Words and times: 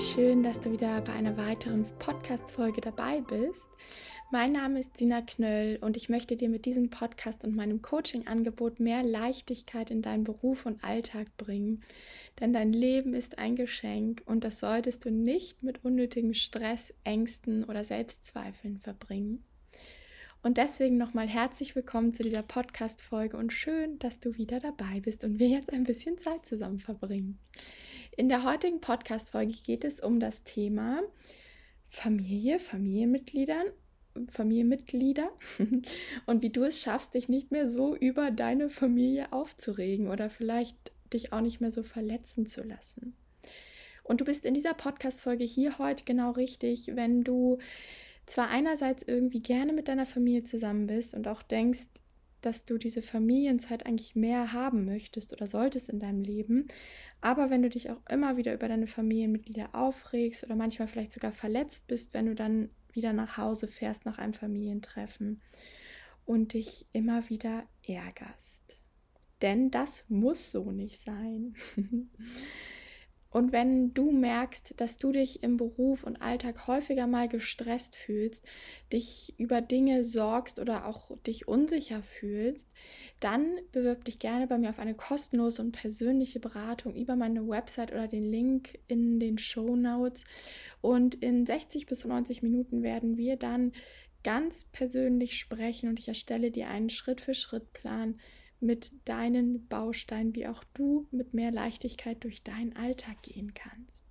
Wie 0.00 0.14
schön, 0.14 0.42
dass 0.42 0.58
du 0.58 0.72
wieder 0.72 1.02
bei 1.02 1.12
einer 1.12 1.36
weiteren 1.36 1.84
Podcast-Folge 1.98 2.80
dabei 2.80 3.20
bist. 3.20 3.66
Mein 4.30 4.52
Name 4.52 4.80
ist 4.80 4.96
Sina 4.96 5.20
Knöll 5.20 5.76
und 5.82 5.94
ich 5.94 6.08
möchte 6.08 6.36
dir 6.36 6.48
mit 6.48 6.64
diesem 6.64 6.88
Podcast 6.88 7.44
und 7.44 7.54
meinem 7.54 7.82
Coaching-Angebot 7.82 8.80
mehr 8.80 9.02
Leichtigkeit 9.02 9.90
in 9.90 10.00
deinen 10.00 10.24
Beruf 10.24 10.64
und 10.64 10.82
Alltag 10.82 11.36
bringen. 11.36 11.82
Denn 12.40 12.54
dein 12.54 12.72
Leben 12.72 13.12
ist 13.12 13.36
ein 13.36 13.56
Geschenk 13.56 14.22
und 14.24 14.42
das 14.42 14.58
solltest 14.58 15.04
du 15.04 15.10
nicht 15.10 15.62
mit 15.62 15.84
unnötigem 15.84 16.32
Stress, 16.32 16.94
Ängsten 17.04 17.64
oder 17.64 17.84
Selbstzweifeln 17.84 18.78
verbringen. 18.78 19.44
Und 20.42 20.56
deswegen 20.56 20.96
nochmal 20.96 21.28
herzlich 21.28 21.76
willkommen 21.76 22.14
zu 22.14 22.22
dieser 22.22 22.42
Podcast-Folge 22.42 23.36
und 23.36 23.52
schön, 23.52 23.98
dass 23.98 24.18
du 24.18 24.38
wieder 24.38 24.60
dabei 24.60 25.00
bist 25.00 25.24
und 25.24 25.38
wir 25.38 25.48
jetzt 25.48 25.70
ein 25.70 25.84
bisschen 25.84 26.16
Zeit 26.16 26.46
zusammen 26.46 26.80
verbringen. 26.80 27.38
In 28.16 28.28
der 28.28 28.44
heutigen 28.44 28.80
Podcast-Folge 28.80 29.54
geht 29.64 29.84
es 29.84 30.00
um 30.00 30.20
das 30.20 30.42
Thema 30.44 31.02
Familie, 31.88 32.58
Familienmitgliedern, 32.58 33.66
Familienmitglieder 34.30 35.30
und 36.26 36.42
wie 36.42 36.50
du 36.50 36.64
es 36.64 36.80
schaffst, 36.80 37.14
dich 37.14 37.28
nicht 37.28 37.50
mehr 37.50 37.68
so 37.68 37.94
über 37.94 38.30
deine 38.30 38.68
Familie 38.68 39.32
aufzuregen 39.32 40.08
oder 40.08 40.28
vielleicht 40.28 40.92
dich 41.12 41.32
auch 41.32 41.40
nicht 41.40 41.60
mehr 41.60 41.70
so 41.70 41.82
verletzen 41.82 42.46
zu 42.46 42.62
lassen. 42.62 43.14
Und 44.02 44.20
du 44.20 44.24
bist 44.24 44.44
in 44.44 44.54
dieser 44.54 44.74
Podcast-Folge 44.74 45.44
hier 45.44 45.78
heute 45.78 46.04
genau 46.04 46.32
richtig, 46.32 46.90
wenn 46.94 47.22
du 47.22 47.58
zwar 48.26 48.48
einerseits 48.48 49.02
irgendwie 49.02 49.40
gerne 49.40 49.72
mit 49.72 49.88
deiner 49.88 50.06
Familie 50.06 50.44
zusammen 50.44 50.86
bist 50.86 51.14
und 51.14 51.28
auch 51.28 51.42
denkst, 51.42 51.86
dass 52.40 52.64
du 52.64 52.78
diese 52.78 53.02
Familienzeit 53.02 53.86
eigentlich 53.86 54.16
mehr 54.16 54.52
haben 54.52 54.84
möchtest 54.84 55.32
oder 55.32 55.46
solltest 55.46 55.88
in 55.88 56.00
deinem 56.00 56.22
Leben. 56.22 56.68
Aber 57.20 57.50
wenn 57.50 57.62
du 57.62 57.68
dich 57.68 57.90
auch 57.90 58.00
immer 58.08 58.36
wieder 58.36 58.54
über 58.54 58.68
deine 58.68 58.86
Familienmitglieder 58.86 59.74
aufregst 59.74 60.44
oder 60.44 60.56
manchmal 60.56 60.88
vielleicht 60.88 61.12
sogar 61.12 61.32
verletzt 61.32 61.86
bist, 61.86 62.14
wenn 62.14 62.26
du 62.26 62.34
dann 62.34 62.70
wieder 62.92 63.12
nach 63.12 63.36
Hause 63.36 63.68
fährst 63.68 64.04
nach 64.04 64.18
einem 64.18 64.32
Familientreffen 64.32 65.40
und 66.24 66.54
dich 66.54 66.86
immer 66.92 67.28
wieder 67.28 67.64
ärgerst. 67.86 68.62
Denn 69.42 69.70
das 69.70 70.04
muss 70.08 70.52
so 70.52 70.70
nicht 70.70 70.98
sein. 70.98 71.54
Und 73.30 73.52
wenn 73.52 73.94
du 73.94 74.10
merkst, 74.10 74.74
dass 74.76 74.96
du 74.96 75.12
dich 75.12 75.42
im 75.44 75.56
Beruf 75.56 76.02
und 76.02 76.20
Alltag 76.20 76.66
häufiger 76.66 77.06
mal 77.06 77.28
gestresst 77.28 77.94
fühlst, 77.94 78.44
dich 78.92 79.34
über 79.38 79.60
Dinge 79.60 80.02
sorgst 80.02 80.58
oder 80.58 80.86
auch 80.86 81.16
dich 81.26 81.46
unsicher 81.46 82.02
fühlst, 82.02 82.68
dann 83.20 83.58
bewirb 83.70 84.04
dich 84.04 84.18
gerne 84.18 84.48
bei 84.48 84.58
mir 84.58 84.70
auf 84.70 84.80
eine 84.80 84.94
kostenlose 84.94 85.62
und 85.62 85.72
persönliche 85.72 86.40
Beratung 86.40 86.96
über 86.96 87.14
meine 87.14 87.46
Website 87.46 87.92
oder 87.92 88.08
den 88.08 88.24
Link 88.24 88.78
in 88.88 89.20
den 89.20 89.38
Show 89.38 89.76
Notes. 89.76 90.24
Und 90.80 91.14
in 91.16 91.46
60 91.46 91.86
bis 91.86 92.04
90 92.04 92.42
Minuten 92.42 92.82
werden 92.82 93.16
wir 93.16 93.36
dann 93.36 93.72
ganz 94.24 94.64
persönlich 94.64 95.38
sprechen 95.38 95.88
und 95.88 95.98
ich 95.98 96.08
erstelle 96.08 96.50
dir 96.50 96.68
einen 96.68 96.90
Schritt-für-Schritt-Plan, 96.90 98.18
mit 98.60 98.92
deinen 99.04 99.66
Bausteinen, 99.68 100.34
wie 100.34 100.46
auch 100.46 100.64
du 100.74 101.06
mit 101.10 101.34
mehr 101.34 101.50
Leichtigkeit 101.50 102.22
durch 102.24 102.42
deinen 102.42 102.76
Alltag 102.76 103.22
gehen 103.22 103.54
kannst. 103.54 104.10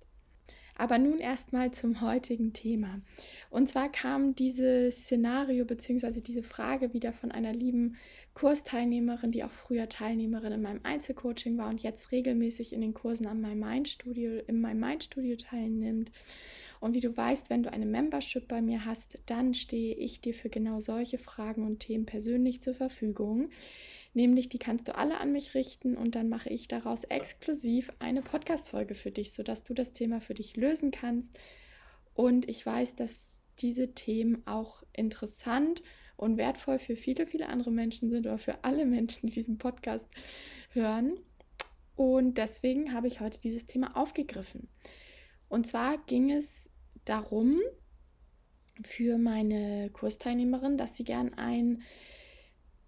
Aber 0.80 0.96
nun 0.96 1.18
erstmal 1.18 1.72
zum 1.72 2.00
heutigen 2.00 2.54
Thema. 2.54 3.02
Und 3.50 3.68
zwar 3.68 3.92
kam 3.92 4.34
dieses 4.34 5.00
Szenario 5.04 5.66
bzw. 5.66 6.22
diese 6.22 6.42
Frage 6.42 6.94
wieder 6.94 7.12
von 7.12 7.30
einer 7.30 7.52
lieben 7.52 7.98
Kursteilnehmerin, 8.32 9.30
die 9.30 9.44
auch 9.44 9.50
früher 9.50 9.90
Teilnehmerin 9.90 10.52
in 10.52 10.62
meinem 10.62 10.80
Einzelcoaching 10.82 11.58
war 11.58 11.68
und 11.68 11.82
jetzt 11.82 12.12
regelmäßig 12.12 12.72
in 12.72 12.80
den 12.80 12.94
Kursen 12.94 13.26
am 13.26 13.42
My 13.42 13.54
Mind 13.54 13.88
Studio, 13.88 14.40
im 14.46 14.62
My 14.62 14.72
Mind 14.72 15.04
Studio 15.04 15.36
teilnimmt. 15.36 16.12
Und 16.80 16.94
wie 16.94 17.00
du 17.00 17.14
weißt, 17.14 17.50
wenn 17.50 17.62
du 17.62 17.70
eine 17.70 17.86
Membership 17.86 18.48
bei 18.48 18.62
mir 18.62 18.86
hast, 18.86 19.18
dann 19.26 19.52
stehe 19.52 19.94
ich 19.94 20.22
dir 20.22 20.32
für 20.32 20.48
genau 20.48 20.80
solche 20.80 21.18
Fragen 21.18 21.64
und 21.64 21.80
Themen 21.80 22.06
persönlich 22.06 22.62
zur 22.62 22.74
Verfügung. 22.74 23.50
Nämlich, 24.14 24.48
die 24.48 24.58
kannst 24.58 24.88
du 24.88 24.96
alle 24.96 25.20
an 25.20 25.30
mich 25.30 25.54
richten 25.54 25.96
und 25.96 26.14
dann 26.14 26.28
mache 26.30 26.48
ich 26.48 26.68
daraus 26.68 27.04
exklusiv 27.04 27.92
eine 27.98 28.22
Podcast-Folge 28.22 28.94
für 28.94 29.10
dich, 29.10 29.32
sodass 29.32 29.62
du 29.62 29.74
das 29.74 29.92
Thema 29.92 30.20
für 30.20 30.34
dich 30.34 30.56
lösen 30.56 30.90
kannst. 30.90 31.38
Und 32.14 32.48
ich 32.48 32.64
weiß, 32.64 32.96
dass 32.96 33.42
diese 33.60 33.94
Themen 33.94 34.42
auch 34.46 34.82
interessant 34.94 35.82
und 36.16 36.38
wertvoll 36.38 36.78
für 36.78 36.96
viele, 36.96 37.26
viele 37.26 37.48
andere 37.48 37.70
Menschen 37.70 38.10
sind 38.10 38.26
oder 38.26 38.38
für 38.38 38.64
alle 38.64 38.86
Menschen, 38.86 39.26
die 39.26 39.34
diesen 39.34 39.58
Podcast 39.58 40.08
hören. 40.70 41.20
Und 41.94 42.38
deswegen 42.38 42.94
habe 42.94 43.06
ich 43.06 43.20
heute 43.20 43.38
dieses 43.38 43.66
Thema 43.66 43.96
aufgegriffen. 43.96 44.68
Und 45.50 45.66
zwar 45.66 45.98
ging 46.06 46.30
es 46.30 46.70
darum, 47.04 47.58
für 48.82 49.18
meine 49.18 49.90
Kursteilnehmerin, 49.92 50.78
dass 50.78 50.96
sie 50.96 51.04
gern 51.04 51.34
ein 51.34 51.82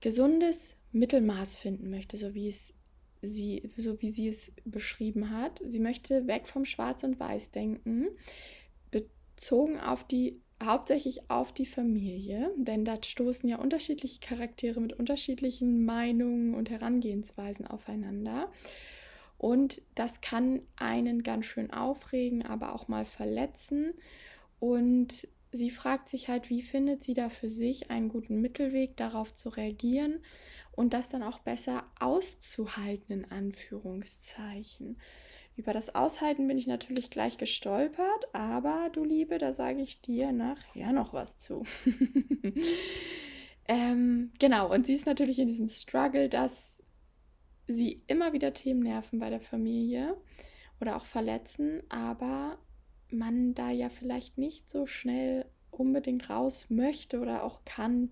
gesundes 0.01 0.73
Mittelmaß 0.93 1.57
finden 1.57 1.91
möchte, 1.91 2.17
so 2.17 2.35
wie 2.35 2.49
es 2.49 2.73
sie, 3.21 3.71
so 3.77 4.01
wie 4.01 4.11
sie 4.11 4.29
es 4.29 4.53
beschrieben 4.65 5.31
hat. 5.31 5.61
Sie 5.67 5.81
möchte 5.81 6.27
weg 6.27 6.47
vom 6.47 6.65
Schwarz 6.65 7.05
und 7.05 7.21
Weiß 7.21 7.51
denken, 7.51 8.07
bezogen 8.91 9.79
auf 9.79 10.05
die 10.07 10.41
hauptsächlich 10.63 11.29
auf 11.29 11.53
die 11.53 11.67
Familie, 11.67 12.53
denn 12.57 12.85
da 12.85 12.97
stoßen 13.03 13.49
ja 13.49 13.59
unterschiedliche 13.59 14.21
Charaktere 14.21 14.81
mit 14.81 14.93
unterschiedlichen 14.93 15.85
Meinungen 15.85 16.55
und 16.55 16.71
Herangehensweisen 16.71 17.67
aufeinander. 17.67 18.51
Und 19.43 19.83
das 19.97 20.21
kann 20.21 20.63
einen 20.77 21.25
ganz 21.25 21.47
schön 21.47 21.73
aufregen, 21.73 22.47
aber 22.47 22.77
auch 22.77 22.87
mal 22.87 23.05
verletzen. 23.05 23.93
Und 24.61 25.27
sie 25.51 25.71
fragt 25.71 26.09
sich 26.09 26.29
halt, 26.29 26.49
wie 26.49 26.63
findet 26.63 27.03
sie 27.03 27.13
da 27.13 27.29
für 27.29 27.51
sich 27.51 27.91
einen 27.91 28.09
guten 28.09 28.41
Mittelweg, 28.41 28.97
darauf 28.97 29.35
zu 29.35 29.49
reagieren 29.49 30.21
und 30.71 30.95
das 30.95 31.09
dann 31.09 31.25
auch 31.25 31.41
besser 31.41 31.83
auszuhalten, 31.99 33.13
in 33.13 33.25
Anführungszeichen. 33.33 34.97
Über 35.57 35.73
das 35.73 35.93
Aushalten 35.97 36.47
bin 36.47 36.57
ich 36.57 36.69
natürlich 36.69 37.11
gleich 37.11 37.37
gestolpert, 37.37 38.33
aber 38.33 38.91
du 38.93 39.03
Liebe, 39.03 39.39
da 39.39 39.53
sage 39.53 39.83
ich 39.83 40.01
dir 40.01 40.31
nachher 40.31 40.93
noch 40.93 41.15
was 41.15 41.37
zu. 41.39 41.65
ähm, 43.67 44.31
genau, 44.39 44.73
und 44.73 44.87
sie 44.87 44.95
ist 44.95 45.07
natürlich 45.07 45.41
in 45.41 45.49
diesem 45.49 45.67
Struggle, 45.67 46.29
dass 46.29 46.72
sie 47.73 48.03
immer 48.07 48.33
wieder 48.33 48.53
Themen 48.53 48.81
nerven 48.81 49.19
bei 49.19 49.31
der 49.31 49.41
Familie 49.41 50.17
oder 50.81 50.97
auch 50.97 51.05
verletzen, 51.05 51.83
aber 51.89 52.59
man 53.11 53.55
da 53.55 53.71
ja 53.71 53.89
vielleicht 53.89 54.39
nicht 54.39 54.69
so 54.69 54.87
schnell 54.87 55.47
unbedingt 55.71 56.29
raus 56.31 56.67
möchte 56.69 57.21
oder 57.21 57.45
auch 57.45 57.65
kann, 57.65 58.11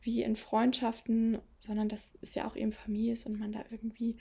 wie 0.00 0.22
in 0.22 0.36
Freundschaften, 0.36 1.38
sondern 1.58 1.88
dass 1.88 2.16
es 2.22 2.34
ja 2.34 2.46
auch 2.46 2.56
eben 2.56 2.72
Familie 2.72 3.14
ist 3.14 3.26
und 3.26 3.38
man 3.38 3.52
da 3.52 3.64
irgendwie 3.70 4.16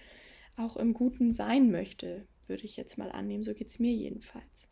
auch 0.55 0.75
im 0.77 0.93
Guten 0.93 1.33
sein 1.33 1.71
möchte, 1.71 2.27
würde 2.47 2.63
ich 2.63 2.77
jetzt 2.77 2.97
mal 2.97 3.11
annehmen. 3.11 3.43
So 3.43 3.53
geht 3.53 3.67
es 3.67 3.79
mir 3.79 3.93
jedenfalls. 3.93 4.69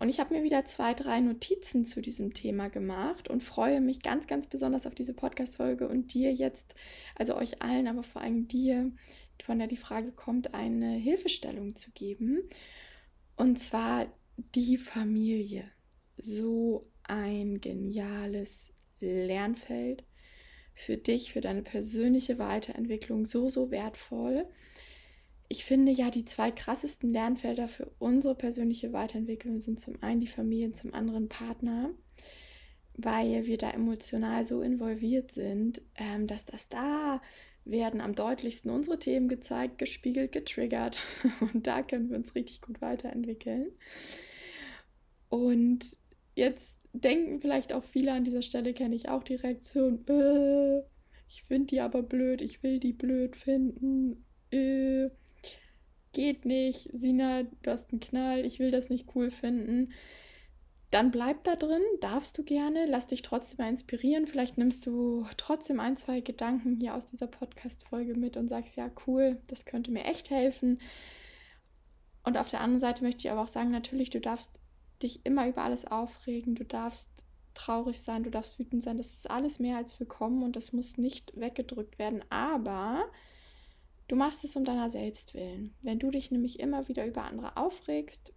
Und 0.00 0.08
ich 0.08 0.18
habe 0.18 0.34
mir 0.34 0.42
wieder 0.42 0.64
zwei, 0.64 0.94
drei 0.94 1.20
Notizen 1.20 1.84
zu 1.84 2.00
diesem 2.00 2.32
Thema 2.32 2.70
gemacht 2.70 3.28
und 3.28 3.42
freue 3.42 3.82
mich 3.82 4.00
ganz, 4.00 4.26
ganz 4.26 4.46
besonders 4.46 4.86
auf 4.86 4.94
diese 4.94 5.12
Podcast-Folge 5.12 5.86
und 5.86 6.14
dir 6.14 6.32
jetzt, 6.32 6.74
also 7.16 7.36
euch 7.36 7.60
allen, 7.60 7.86
aber 7.86 8.02
vor 8.02 8.22
allem 8.22 8.48
dir, 8.48 8.90
von 9.44 9.58
der 9.58 9.68
die 9.68 9.76
Frage 9.76 10.10
kommt, 10.12 10.54
eine 10.54 10.94
Hilfestellung 10.94 11.76
zu 11.76 11.90
geben. 11.90 12.38
Und 13.36 13.58
zwar 13.58 14.06
die 14.54 14.78
Familie. 14.78 15.70
So 16.16 16.88
ein 17.02 17.60
geniales 17.60 18.72
Lernfeld 19.00 20.04
für 20.72 20.96
dich, 20.96 21.30
für 21.30 21.42
deine 21.42 21.62
persönliche 21.62 22.38
Weiterentwicklung 22.38 23.26
so, 23.26 23.50
so 23.50 23.70
wertvoll. 23.70 24.46
Ich 25.52 25.64
finde 25.64 25.90
ja, 25.90 26.12
die 26.12 26.24
zwei 26.24 26.52
krassesten 26.52 27.10
Lernfelder 27.10 27.66
für 27.66 27.90
unsere 27.98 28.36
persönliche 28.36 28.92
Weiterentwicklung 28.92 29.58
sind 29.58 29.80
zum 29.80 30.00
einen 30.00 30.20
die 30.20 30.28
Familie 30.28 30.68
und 30.68 30.76
zum 30.76 30.94
anderen 30.94 31.28
Partner, 31.28 31.90
weil 32.94 33.46
wir 33.46 33.58
da 33.58 33.72
emotional 33.72 34.44
so 34.44 34.62
involviert 34.62 35.32
sind, 35.32 35.82
ähm, 35.96 36.28
dass 36.28 36.44
das 36.44 36.68
da 36.68 37.20
werden 37.64 38.00
am 38.00 38.14
deutlichsten 38.14 38.70
unsere 38.70 39.00
Themen 39.00 39.28
gezeigt, 39.28 39.78
gespiegelt, 39.78 40.30
getriggert 40.30 41.00
und 41.40 41.66
da 41.66 41.82
können 41.82 42.10
wir 42.10 42.16
uns 42.16 42.36
richtig 42.36 42.60
gut 42.60 42.80
weiterentwickeln. 42.80 43.72
Und 45.30 45.96
jetzt 46.36 46.78
denken 46.92 47.40
vielleicht 47.40 47.72
auch 47.72 47.82
viele 47.82 48.12
an 48.12 48.22
dieser 48.22 48.42
Stelle, 48.42 48.72
kenne 48.72 48.94
ich 48.94 49.08
auch 49.08 49.24
die 49.24 49.34
Reaktion, 49.34 50.06
äh, 50.06 50.84
ich 51.28 51.42
finde 51.42 51.66
die 51.66 51.80
aber 51.80 52.04
blöd, 52.04 52.40
ich 52.40 52.62
will 52.62 52.78
die 52.78 52.92
blöd 52.92 53.34
finden, 53.34 54.24
äh, 54.52 55.10
geht 56.12 56.44
nicht, 56.44 56.88
Sina, 56.92 57.44
du 57.62 57.70
hast 57.70 57.90
einen 57.90 58.00
Knall, 58.00 58.44
ich 58.44 58.58
will 58.58 58.70
das 58.70 58.90
nicht 58.90 59.14
cool 59.14 59.30
finden. 59.30 59.92
Dann 60.90 61.12
bleib 61.12 61.44
da 61.44 61.54
drin, 61.54 61.82
darfst 62.00 62.36
du 62.36 62.42
gerne, 62.42 62.86
lass 62.86 63.06
dich 63.06 63.22
trotzdem 63.22 63.64
inspirieren. 63.66 64.26
Vielleicht 64.26 64.58
nimmst 64.58 64.86
du 64.86 65.24
trotzdem 65.36 65.78
ein, 65.78 65.96
zwei 65.96 66.20
Gedanken 66.20 66.76
hier 66.80 66.96
aus 66.96 67.06
dieser 67.06 67.28
Podcast-Folge 67.28 68.14
mit 68.14 68.36
und 68.36 68.48
sagst, 68.48 68.76
ja, 68.76 68.90
cool, 69.06 69.40
das 69.46 69.66
könnte 69.66 69.92
mir 69.92 70.04
echt 70.04 70.30
helfen. 70.30 70.80
Und 72.24 72.36
auf 72.36 72.48
der 72.48 72.60
anderen 72.60 72.80
Seite 72.80 73.04
möchte 73.04 73.20
ich 73.20 73.30
aber 73.30 73.42
auch 73.42 73.48
sagen, 73.48 73.70
natürlich, 73.70 74.10
du 74.10 74.20
darfst 74.20 74.58
dich 75.00 75.24
immer 75.24 75.48
über 75.48 75.62
alles 75.62 75.86
aufregen, 75.86 76.56
du 76.56 76.64
darfst 76.64 77.10
traurig 77.54 78.00
sein, 78.00 78.24
du 78.24 78.30
darfst 78.30 78.58
wütend 78.58 78.82
sein, 78.82 78.98
das 78.98 79.14
ist 79.14 79.30
alles 79.30 79.58
mehr 79.58 79.76
als 79.76 79.98
willkommen 79.98 80.42
und 80.42 80.56
das 80.56 80.72
muss 80.72 80.98
nicht 80.98 81.32
weggedrückt 81.38 81.98
werden, 81.98 82.22
aber 82.30 83.04
du 84.10 84.16
machst 84.16 84.42
es 84.42 84.56
um 84.56 84.64
deiner 84.64 84.90
selbst 84.90 85.34
willen. 85.34 85.72
Wenn 85.82 86.00
du 86.00 86.10
dich 86.10 86.32
nämlich 86.32 86.58
immer 86.58 86.88
wieder 86.88 87.06
über 87.06 87.22
andere 87.24 87.56
aufregst 87.56 88.32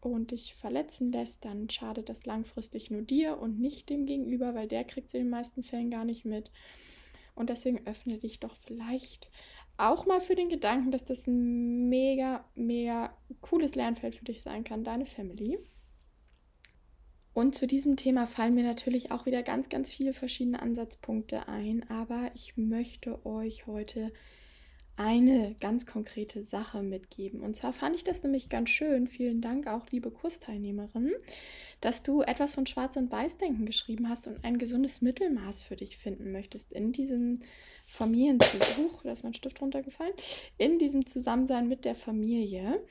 und 0.00 0.30
dich 0.30 0.54
verletzen 0.54 1.10
lässt, 1.10 1.44
dann 1.44 1.68
schadet 1.68 2.08
das 2.08 2.26
langfristig 2.26 2.92
nur 2.92 3.02
dir 3.02 3.38
und 3.38 3.58
nicht 3.58 3.88
dem 3.88 4.06
Gegenüber, 4.06 4.54
weil 4.54 4.68
der 4.68 4.84
kriegt 4.84 5.08
es 5.08 5.14
in 5.14 5.22
den 5.22 5.30
meisten 5.30 5.64
Fällen 5.64 5.90
gar 5.90 6.04
nicht 6.04 6.24
mit. 6.24 6.52
Und 7.34 7.50
deswegen 7.50 7.84
öffne 7.88 8.18
dich 8.18 8.38
doch 8.38 8.54
vielleicht 8.54 9.32
auch 9.76 10.06
mal 10.06 10.20
für 10.20 10.36
den 10.36 10.48
Gedanken, 10.48 10.92
dass 10.92 11.04
das 11.04 11.26
ein 11.26 11.88
mega, 11.88 12.44
mega 12.54 13.12
cooles 13.40 13.74
Lernfeld 13.74 14.14
für 14.14 14.24
dich 14.24 14.42
sein 14.42 14.62
kann, 14.62 14.84
deine 14.84 15.06
Family. 15.06 15.58
Und 17.34 17.56
zu 17.56 17.66
diesem 17.66 17.96
Thema 17.96 18.26
fallen 18.26 18.54
mir 18.54 18.64
natürlich 18.64 19.10
auch 19.10 19.26
wieder 19.26 19.42
ganz, 19.42 19.68
ganz 19.68 19.92
viele 19.92 20.14
verschiedene 20.14 20.62
Ansatzpunkte 20.62 21.48
ein, 21.48 21.90
aber 21.90 22.30
ich 22.34 22.56
möchte 22.56 23.26
euch 23.26 23.66
heute 23.66 24.12
eine 24.96 25.54
ganz 25.60 25.84
konkrete 25.84 26.42
Sache 26.42 26.82
mitgeben. 26.82 27.40
Und 27.40 27.54
zwar 27.54 27.72
fand 27.72 27.94
ich 27.96 28.04
das 28.04 28.22
nämlich 28.22 28.48
ganz 28.48 28.70
schön, 28.70 29.06
vielen 29.06 29.42
Dank 29.42 29.66
auch, 29.66 29.86
liebe 29.90 30.10
Kursteilnehmerin, 30.10 31.12
dass 31.82 32.02
du 32.02 32.22
etwas 32.22 32.54
von 32.54 32.66
Schwarz- 32.66 32.96
und 32.96 33.12
Weißdenken 33.12 33.66
geschrieben 33.66 34.08
hast 34.08 34.26
und 34.26 34.42
ein 34.42 34.56
gesundes 34.56 35.02
Mittelmaß 35.02 35.62
für 35.62 35.76
dich 35.76 35.98
finden 35.98 36.32
möchtest 36.32 36.72
in 36.72 36.92
diesem 36.92 37.40
Familienzusammenhang, 37.84 38.90
da 39.04 39.12
ist 39.12 39.22
mein 39.22 39.34
Stift 39.34 39.60
runtergefallen, 39.60 40.14
in 40.58 40.78
diesem 40.78 41.06
Zusammensein 41.06 41.68
mit 41.68 41.84
der 41.84 41.94
Familie. 41.94 42.82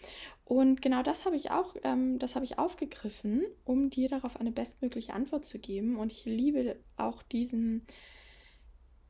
Und 0.46 0.82
genau 0.82 1.02
das 1.02 1.26
habe 1.26 1.36
ich 1.36 1.50
auch, 1.52 1.76
ähm, 1.84 2.20
das 2.20 2.36
habe 2.36 2.46
ich 2.46 2.60
aufgegriffen, 2.60 3.44
um 3.66 3.90
dir 3.90 4.10
darauf 4.10 4.40
eine 4.40 4.52
bestmögliche 4.52 5.14
Antwort 5.14 5.44
zu 5.44 5.60
geben. 5.60 5.98
Und 5.98 6.12
ich 6.12 6.26
liebe 6.26 6.78
auch 6.98 7.24
diesen 7.24 7.86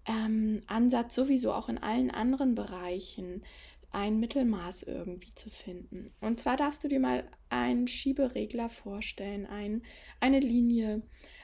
ähm, 0.06 0.62
Ansatz 0.68 1.16
sowieso 1.16 1.54
auch 1.54 1.69
in 1.69 1.78
allen 1.78 2.12
anderen 2.12 2.56
Bereichen 2.56 3.44
ein 3.92 4.19
Mittelmaß 4.19 4.84
irgendwie 4.84 5.34
zu 5.36 5.50
finden. 5.50 6.12
Und 6.19 6.40
zwar 6.40 6.57
darfst 6.57 6.84
du 6.84 6.90
dir 6.90 7.00
mal 7.00 7.30
einen 7.50 7.88
Schieberegler 7.88 8.68
vorstellen, 8.68 9.46
ein, 9.46 9.84
eine 10.19 10.42
Linie, 10.42 11.02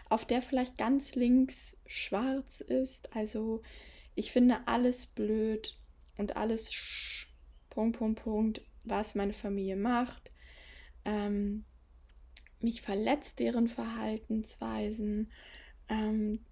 auf 0.10 0.26
der 0.26 0.42
vielleicht 0.42 0.78
ganz 0.78 1.16
links 1.16 1.78
schwarz 1.86 2.60
ist. 2.60 3.16
Also 3.16 3.62
ich 4.16 4.32
finde 4.32 4.68
alles 4.68 5.06
blöd 5.06 5.78
und 6.18 6.36
alles 6.36 6.74
sch, 6.74 7.30
Punkt, 7.70 7.98
Punkt, 7.98 8.22
Punkt, 8.22 8.62
was 8.84 9.16
meine 9.16 9.34
Familie 9.34 9.78
macht. 9.78 10.32
Ähm, 11.06 11.64
mich 12.60 12.82
verletzt 12.82 13.40
deren 13.40 13.70
Verhaltensweisen. 13.70 15.32
Ähm, 15.88 16.46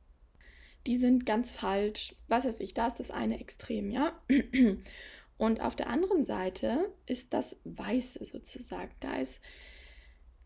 die 0.89 0.97
sind 0.97 1.27
ganz 1.27 1.51
falsch. 1.51 2.15
Was 2.27 2.45
weiß 2.45 2.59
ich, 2.61 2.73
da 2.73 2.87
ist 2.87 2.99
das 2.99 3.11
eine 3.11 3.39
Extrem, 3.39 3.91
ja. 3.91 4.19
Und 5.37 5.61
auf 5.61 5.75
der 5.75 5.87
anderen 5.87 6.25
Seite 6.25 6.91
ist 7.05 7.31
das 7.35 7.61
Weiße 7.63 8.25
sozusagen. 8.25 8.91
Da 8.99 9.17
ist 9.17 9.39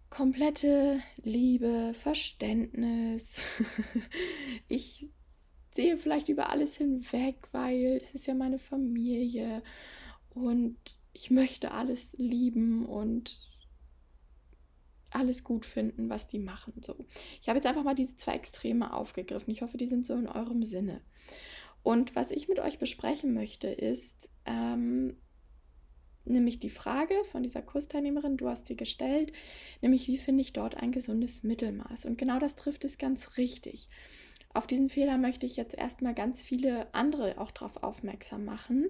komplette 0.10 1.02
Liebe, 1.24 1.94
Verständnis. 1.94 3.42
ich 4.68 5.10
sehe 5.72 5.96
vielleicht 5.96 6.28
über 6.28 6.50
alles 6.50 6.76
hinweg, 6.76 7.38
weil 7.54 7.98
es 8.02 8.12
ist 8.12 8.28
ja 8.28 8.34
meine 8.34 8.60
Familie 8.60 9.64
und 10.32 10.76
ich 11.14 11.32
möchte 11.32 11.72
alles 11.72 12.16
lieben 12.18 12.86
und 12.86 13.50
alles 15.16 15.44
gut 15.44 15.66
finden, 15.66 16.10
was 16.10 16.28
die 16.28 16.40
machen. 16.40 16.74
So. 16.86 16.96
Ich 17.42 17.50
habe 17.50 17.58
jetzt 17.58 17.66
einfach 17.66 17.84
mal 17.84 17.96
diese 17.96 18.18
zwei 18.18 18.34
Extreme 18.34 18.94
aufgegriffen. 18.94 19.52
Ich 19.52 19.62
hoffe, 19.62 19.78
die 19.78 19.88
sind 19.88 20.06
so 20.06 20.14
in 20.16 20.28
eurem 20.28 20.64
Sinne. 20.64 21.02
Und 21.84 22.16
was 22.16 22.32
ich 22.32 22.48
mit 22.48 22.60
euch 22.60 22.80
besprechen 22.80 23.34
möchte, 23.34 23.68
ist 23.68 24.30
ähm, 24.46 25.18
nämlich 26.26 26.60
die 26.60 26.70
Frage 26.70 27.16
von 27.26 27.44
dieser 27.44 27.62
Kursteilnehmerin, 27.62 28.38
du 28.38 28.48
hast 28.48 28.68
sie 28.68 28.78
gestellt, 28.78 29.34
nämlich 29.82 30.08
wie 30.08 30.18
finde 30.18 30.42
ich 30.42 30.54
dort 30.54 30.76
ein 30.78 30.92
gesundes 30.92 31.44
Mittelmaß? 31.44 32.06
Und 32.06 32.18
genau 32.18 32.40
das 32.40 32.56
trifft 32.56 32.86
es 32.86 32.98
ganz 32.98 33.38
richtig. 33.38 33.90
Auf 34.54 34.68
diesen 34.68 34.90
Fehler 34.90 35.18
möchte 35.18 35.46
ich 35.46 35.56
jetzt 35.56 35.76
erstmal 35.76 36.14
ganz 36.14 36.42
viele 36.42 36.94
andere 36.94 37.40
auch 37.40 37.52
darauf 37.52 37.82
aufmerksam 37.84 38.46
machen. 38.46 38.88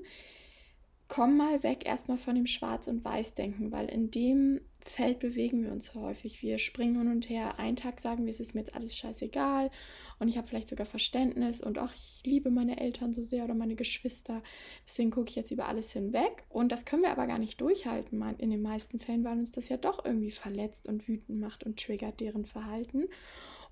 Komm 1.07 1.37
mal 1.37 1.63
weg 1.63 1.85
erstmal 1.85 2.17
von 2.17 2.35
dem 2.35 2.47
Schwarz- 2.47 2.87
und 2.87 3.03
Weiß-Denken, 3.03 3.71
weil 3.71 3.89
in 3.89 4.11
dem 4.11 4.61
Feld 4.85 5.19
bewegen 5.19 5.63
wir 5.63 5.71
uns 5.71 5.95
häufig. 5.95 6.41
Wir 6.41 6.57
springen 6.57 6.97
hin 6.97 7.11
und 7.11 7.29
her. 7.29 7.59
Einen 7.59 7.75
Tag 7.75 7.99
sagen 7.99 8.25
wir, 8.25 8.29
es 8.29 8.39
ist 8.39 8.53
mir 8.53 8.61
jetzt 8.61 8.75
alles 8.75 8.95
scheißegal 8.95 9.71
und 10.19 10.27
ich 10.27 10.37
habe 10.37 10.47
vielleicht 10.47 10.69
sogar 10.69 10.85
Verständnis 10.85 11.61
und 11.61 11.79
auch 11.79 11.93
ich 11.93 12.21
liebe 12.25 12.49
meine 12.49 12.79
Eltern 12.79 13.13
so 13.13 13.23
sehr 13.23 13.43
oder 13.43 13.53
meine 13.53 13.75
Geschwister. 13.75 14.43
Deswegen 14.85 15.11
gucke 15.11 15.29
ich 15.29 15.35
jetzt 15.35 15.51
über 15.51 15.67
alles 15.67 15.91
hinweg. 15.91 16.43
Und 16.49 16.71
das 16.71 16.85
können 16.85 17.03
wir 17.03 17.11
aber 17.11 17.27
gar 17.27 17.39
nicht 17.39 17.59
durchhalten 17.61 18.23
in 18.37 18.49
den 18.49 18.61
meisten 18.61 18.99
Fällen, 18.99 19.23
weil 19.23 19.37
uns 19.37 19.51
das 19.51 19.69
ja 19.69 19.77
doch 19.77 20.05
irgendwie 20.05 20.31
verletzt 20.31 20.87
und 20.87 21.07
wütend 21.07 21.39
macht 21.39 21.63
und 21.63 21.79
triggert 21.79 22.19
deren 22.19 22.45
Verhalten. 22.45 23.05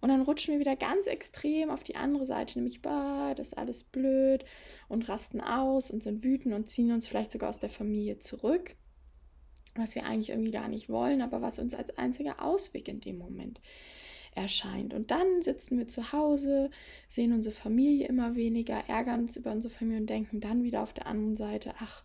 Und 0.02 0.10
dann 0.10 0.22
rutschen 0.22 0.54
wir 0.54 0.60
wieder 0.60 0.75
ganz 0.75 1.06
extrem 1.06 1.69
auf 1.69 1.84
die 1.84 1.96
andere 1.96 2.25
Seite, 2.25 2.57
nämlich, 2.57 2.81
bah, 2.81 3.36
das 3.36 3.50
ist 3.50 3.57
alles 3.57 3.84
blöd 3.84 4.44
und 4.90 5.07
rasten 5.07 5.42
aus 5.42 5.92
und 5.92 6.02
sind 6.02 6.24
wütend 6.24 6.56
und 6.56 6.68
ziehen 6.68 6.92
uns 6.92 7.07
vielleicht 7.07 7.31
sogar 7.31 7.50
aus 7.50 7.60
der 7.60 7.69
Familie 7.69 8.18
zurück 8.18 8.75
was 9.75 9.95
wir 9.95 10.06
eigentlich 10.06 10.29
irgendwie 10.29 10.51
gar 10.51 10.68
nicht 10.68 10.89
wollen, 10.89 11.21
aber 11.21 11.41
was 11.41 11.59
uns 11.59 11.73
als 11.73 11.97
einziger 11.97 12.41
Ausweg 12.41 12.88
in 12.88 13.00
dem 13.00 13.18
Moment 13.18 13.62
erscheint. 14.33 14.94
Und 14.94 15.12
dann 15.12 15.41
sitzen 15.41 15.77
wir 15.77 15.88
zu 15.88 16.13
Hause, 16.13 16.69
sehen 17.07 17.33
unsere 17.33 17.53
Familie 17.53 18.07
immer 18.07 18.35
weniger, 18.35 18.83
ärgern 18.88 19.21
uns 19.21 19.35
über 19.35 19.51
unsere 19.51 19.73
Familie 19.73 20.01
und 20.01 20.09
denken 20.09 20.39
dann 20.39 20.63
wieder 20.63 20.81
auf 20.81 20.94
der 20.94 21.07
anderen 21.07 21.35
Seite, 21.35 21.73
ach, 21.79 22.03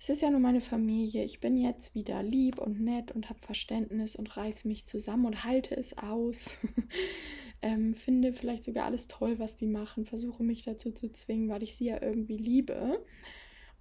es 0.00 0.08
ist 0.08 0.20
ja 0.20 0.30
nur 0.30 0.40
meine 0.40 0.60
Familie, 0.60 1.22
ich 1.22 1.38
bin 1.38 1.56
jetzt 1.56 1.94
wieder 1.94 2.24
lieb 2.24 2.58
und 2.58 2.80
nett 2.80 3.12
und 3.12 3.28
habe 3.28 3.38
Verständnis 3.38 4.16
und 4.16 4.36
reiße 4.36 4.66
mich 4.66 4.84
zusammen 4.84 5.26
und 5.26 5.44
halte 5.44 5.76
es 5.76 5.96
aus. 5.96 6.58
ähm, 7.62 7.94
finde 7.94 8.32
vielleicht 8.32 8.64
sogar 8.64 8.86
alles 8.86 9.06
toll, 9.06 9.38
was 9.38 9.54
die 9.54 9.68
machen, 9.68 10.04
versuche 10.04 10.42
mich 10.42 10.64
dazu 10.64 10.90
zu 10.90 11.12
zwingen, 11.12 11.48
weil 11.48 11.62
ich 11.62 11.76
sie 11.76 11.84
ja 11.84 12.02
irgendwie 12.02 12.36
liebe. 12.36 12.98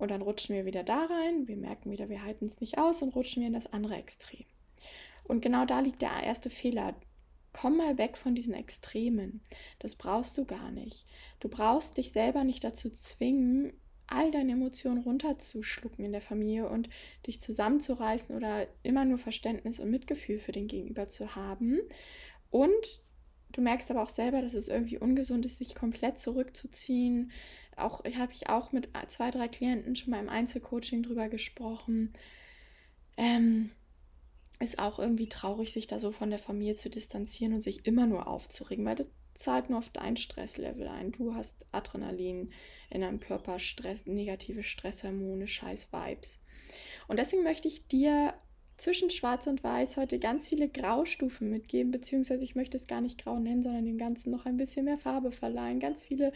Und 0.02 0.10
dann 0.10 0.24
rutschen 0.24 0.56
wir 0.56 0.66
wieder 0.66 0.84
da 0.84 1.06
rein, 1.06 1.48
wir 1.48 1.58
merken 1.58 1.92
wieder, 1.92 2.10
wir 2.10 2.24
halten 2.24 2.46
es 2.46 2.60
nicht 2.60 2.80
aus 2.80 3.04
und 3.04 3.16
rutschen 3.16 3.42
wir 3.42 3.48
in 3.48 3.54
das 3.54 3.72
andere 3.72 3.98
Extrem. 3.98 4.46
Und 5.26 5.42
genau 5.42 5.66
da 5.66 5.80
liegt 5.80 6.02
der 6.02 6.24
erste 6.24 6.50
Fehler. 6.50 6.96
Komm 7.54 7.78
mal 7.78 8.00
weg 8.00 8.18
von 8.18 8.34
diesen 8.34 8.56
Extremen. 8.56 9.42
Das 9.78 9.94
brauchst 9.94 10.40
du 10.40 10.46
gar 10.46 10.72
nicht. 10.72 11.06
Du 11.40 11.50
brauchst 11.50 11.98
dich 11.98 12.12
selber 12.12 12.44
nicht 12.44 12.64
dazu 12.64 12.90
zwingen, 12.90 13.74
all 14.08 14.32
deine 14.32 14.54
Emotionen 14.54 15.04
runterzuschlucken 15.04 16.04
in 16.04 16.14
der 16.14 16.22
Familie 16.22 16.68
und 16.68 16.90
dich 17.28 17.40
zusammenzureißen 17.40 18.36
oder 18.36 18.66
immer 18.82 19.06
nur 19.06 19.20
Verständnis 19.20 19.80
und 19.80 19.92
Mitgefühl 19.92 20.40
für 20.40 20.52
den 20.52 20.68
Gegenüber 20.68 21.10
zu 21.10 21.36
haben. 21.36 21.80
Und 22.50 23.04
du 23.52 23.62
merkst 23.62 23.92
aber 23.92 24.04
auch 24.04 24.10
selber, 24.10 24.42
dass 24.42 24.54
es 24.54 24.68
irgendwie 24.68 24.98
ungesund 24.98 25.46
ist, 25.46 25.58
sich 25.58 25.76
komplett 25.76 26.20
zurückzuziehen, 26.20 27.32
auch 27.78 28.04
habe 28.04 28.34
ich 28.34 28.50
auch 28.50 28.72
mit 28.72 28.90
zwei, 29.08 29.32
drei 29.32 29.48
Klienten 29.48 29.96
schon 29.96 30.12
mal 30.12 30.20
im 30.20 30.30
Einzelcoaching 30.30 31.04
drüber 31.04 31.30
gesprochen. 31.30 32.14
Ähm, 33.18 33.72
ist 34.60 34.80
auch 34.80 35.00
irgendwie 35.00 35.28
traurig, 35.28 35.72
sich 35.72 35.88
da 35.88 36.00
so 36.00 36.12
von 36.12 36.30
der 36.30 36.40
Familie 36.40 36.76
zu 36.76 36.90
distanzieren 36.90 37.54
und 37.54 37.62
sich 37.62 37.86
immer 37.86 38.06
nur 38.06 38.28
aufzuregen, 38.28 38.86
weil 38.86 38.96
das 38.96 39.08
zahlt 39.34 39.70
nur 39.70 39.80
auf 39.80 39.90
dein 39.90 40.18
Stresslevel 40.18 40.88
ein. 40.88 41.12
Du 41.12 41.34
hast 41.34 41.66
Adrenalin 41.72 42.52
in 42.90 43.02
deinem 43.02 43.20
Körper, 43.20 43.60
Stress, 43.60 44.06
negative 44.06 44.62
Stresshormone, 44.62 45.48
scheiß 45.48 45.92
Vibes. 45.92 46.40
Und 47.08 47.18
deswegen 47.18 47.44
möchte 47.44 47.68
ich 47.68 47.88
dir 47.88 48.34
zwischen 48.82 49.12
Schwarz 49.12 49.46
und 49.46 49.64
Weiß 49.64 49.96
heute 49.96 50.18
ganz 50.18 50.48
viele 50.48 50.68
Graustufen 50.68 51.50
mitgeben, 51.50 51.92
beziehungsweise 51.92 52.44
ich 52.44 52.56
möchte 52.56 52.78
es 52.78 52.88
gar 52.88 53.00
nicht 53.00 53.24
grau 53.24 53.38
nennen, 53.38 53.62
sondern 53.62 53.86
dem 53.86 54.00
Ganzen 54.00 54.32
noch 54.32 54.46
ein 54.46 54.58
bisschen 54.58 54.86
mehr 54.86 54.98
Farbe 54.98 55.32
verleihen. 55.32 55.80
Ganz 55.80 56.02
viele 56.02 56.34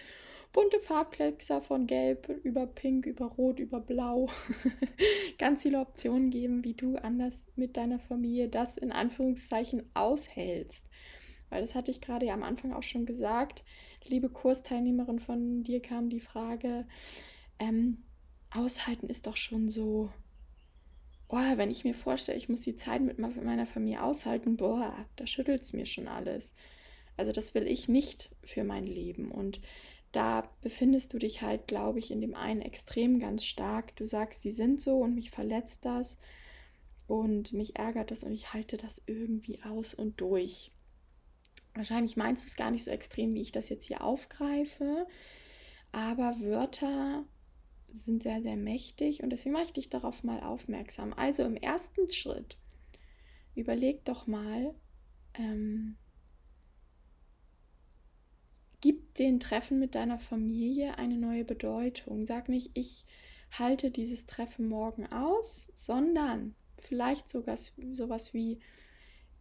bunte 0.53 0.79
Farbkleckser 0.79 1.59
von 1.61 1.87
Gelb 1.87 2.29
über 2.43 2.67
Pink, 2.67 3.07
über 3.07 3.25
Rot, 3.25 3.59
über 3.59 3.79
Blau. 3.79 4.29
Ganz 5.39 5.63
viele 5.63 5.79
Optionen 5.79 6.29
geben, 6.29 6.63
wie 6.63 6.75
du 6.75 6.97
anders 6.97 7.47
mit 7.55 7.77
deiner 7.77 7.97
Familie 7.97 8.47
das 8.47 8.77
in 8.77 8.91
Anführungszeichen 8.91 9.89
aushältst. 9.95 10.85
Weil 11.49 11.61
das 11.61 11.73
hatte 11.73 11.89
ich 11.89 11.99
gerade 11.99 12.27
ja 12.27 12.35
am 12.35 12.43
Anfang 12.43 12.73
auch 12.73 12.83
schon 12.83 13.07
gesagt. 13.07 13.63
Liebe 14.05 14.29
Kursteilnehmerin, 14.29 15.19
von 15.19 15.63
dir 15.63 15.81
kam 15.81 16.09
die 16.09 16.19
Frage, 16.19 16.85
ähm, 17.57 18.03
aushalten 18.51 19.07
ist 19.07 19.25
doch 19.25 19.35
schon 19.35 19.67
so, 19.67 20.11
oh, 21.35 21.57
wenn 21.57 21.71
ich 21.71 21.83
mir 21.83 21.93
vorstelle, 21.93 22.37
ich 22.37 22.49
muss 22.49 22.61
die 22.61 22.75
Zeit 22.75 23.01
mit 23.01 23.19
meiner 23.19 23.65
Familie 23.65 24.03
aushalten, 24.03 24.57
boah, 24.57 25.05
da 25.15 25.27
schüttelt 25.27 25.61
es 25.61 25.73
mir 25.73 25.85
schon 25.85 26.07
alles. 26.07 26.53
Also 27.17 27.31
das 27.31 27.53
will 27.53 27.67
ich 27.67 27.87
nicht 27.87 28.29
für 28.43 28.63
mein 28.63 28.85
Leben. 28.85 29.31
Und 29.31 29.61
da 30.11 30.49
befindest 30.61 31.13
du 31.13 31.19
dich 31.19 31.41
halt, 31.41 31.67
glaube 31.67 31.99
ich, 31.99 32.11
in 32.11 32.21
dem 32.21 32.35
einen 32.35 32.61
Extrem 32.61 33.19
ganz 33.19 33.45
stark. 33.45 33.95
Du 33.95 34.05
sagst, 34.05 34.43
die 34.43 34.51
sind 34.51 34.79
so 34.81 34.99
und 34.99 35.15
mich 35.15 35.29
verletzt 35.31 35.85
das. 35.85 36.17
und 37.07 37.53
mich 37.53 37.75
ärgert 37.77 38.11
das 38.11 38.23
und 38.23 38.31
ich 38.31 38.53
halte 38.53 38.77
das 38.77 39.01
irgendwie 39.05 39.61
aus 39.63 39.93
und 39.93 40.19
durch. 40.21 40.71
Wahrscheinlich 41.73 42.15
meinst 42.15 42.43
du 42.43 42.47
es 42.47 42.55
gar 42.55 42.71
nicht 42.71 42.83
so 42.83 42.91
extrem, 42.91 43.33
wie 43.33 43.41
ich 43.41 43.51
das 43.51 43.69
jetzt 43.69 43.85
hier 43.85 44.03
aufgreife, 44.03 45.05
aber 45.91 46.39
Wörter 46.39 47.25
sind 47.95 48.23
sehr, 48.23 48.41
sehr 48.41 48.57
mächtig 48.57 49.23
und 49.23 49.29
deswegen 49.29 49.53
mache 49.53 49.65
ich 49.65 49.73
dich 49.73 49.89
darauf 49.89 50.23
mal 50.23 50.41
aufmerksam. 50.41 51.13
Also 51.13 51.43
im 51.43 51.55
ersten 51.55 52.09
Schritt, 52.09 52.57
überleg 53.55 54.05
doch 54.05 54.27
mal, 54.27 54.75
ähm, 55.33 55.97
gib 58.81 59.15
den 59.15 59.39
Treffen 59.39 59.79
mit 59.79 59.95
deiner 59.95 60.19
Familie 60.19 60.97
eine 60.97 61.17
neue 61.17 61.45
Bedeutung. 61.45 62.25
Sag 62.25 62.49
nicht, 62.49 62.71
ich 62.73 63.05
halte 63.51 63.91
dieses 63.91 64.25
Treffen 64.25 64.67
morgen 64.67 65.07
aus, 65.07 65.71
sondern 65.73 66.55
vielleicht 66.77 67.29
sogar 67.29 67.57
sowas 67.57 68.33
wie, 68.33 68.59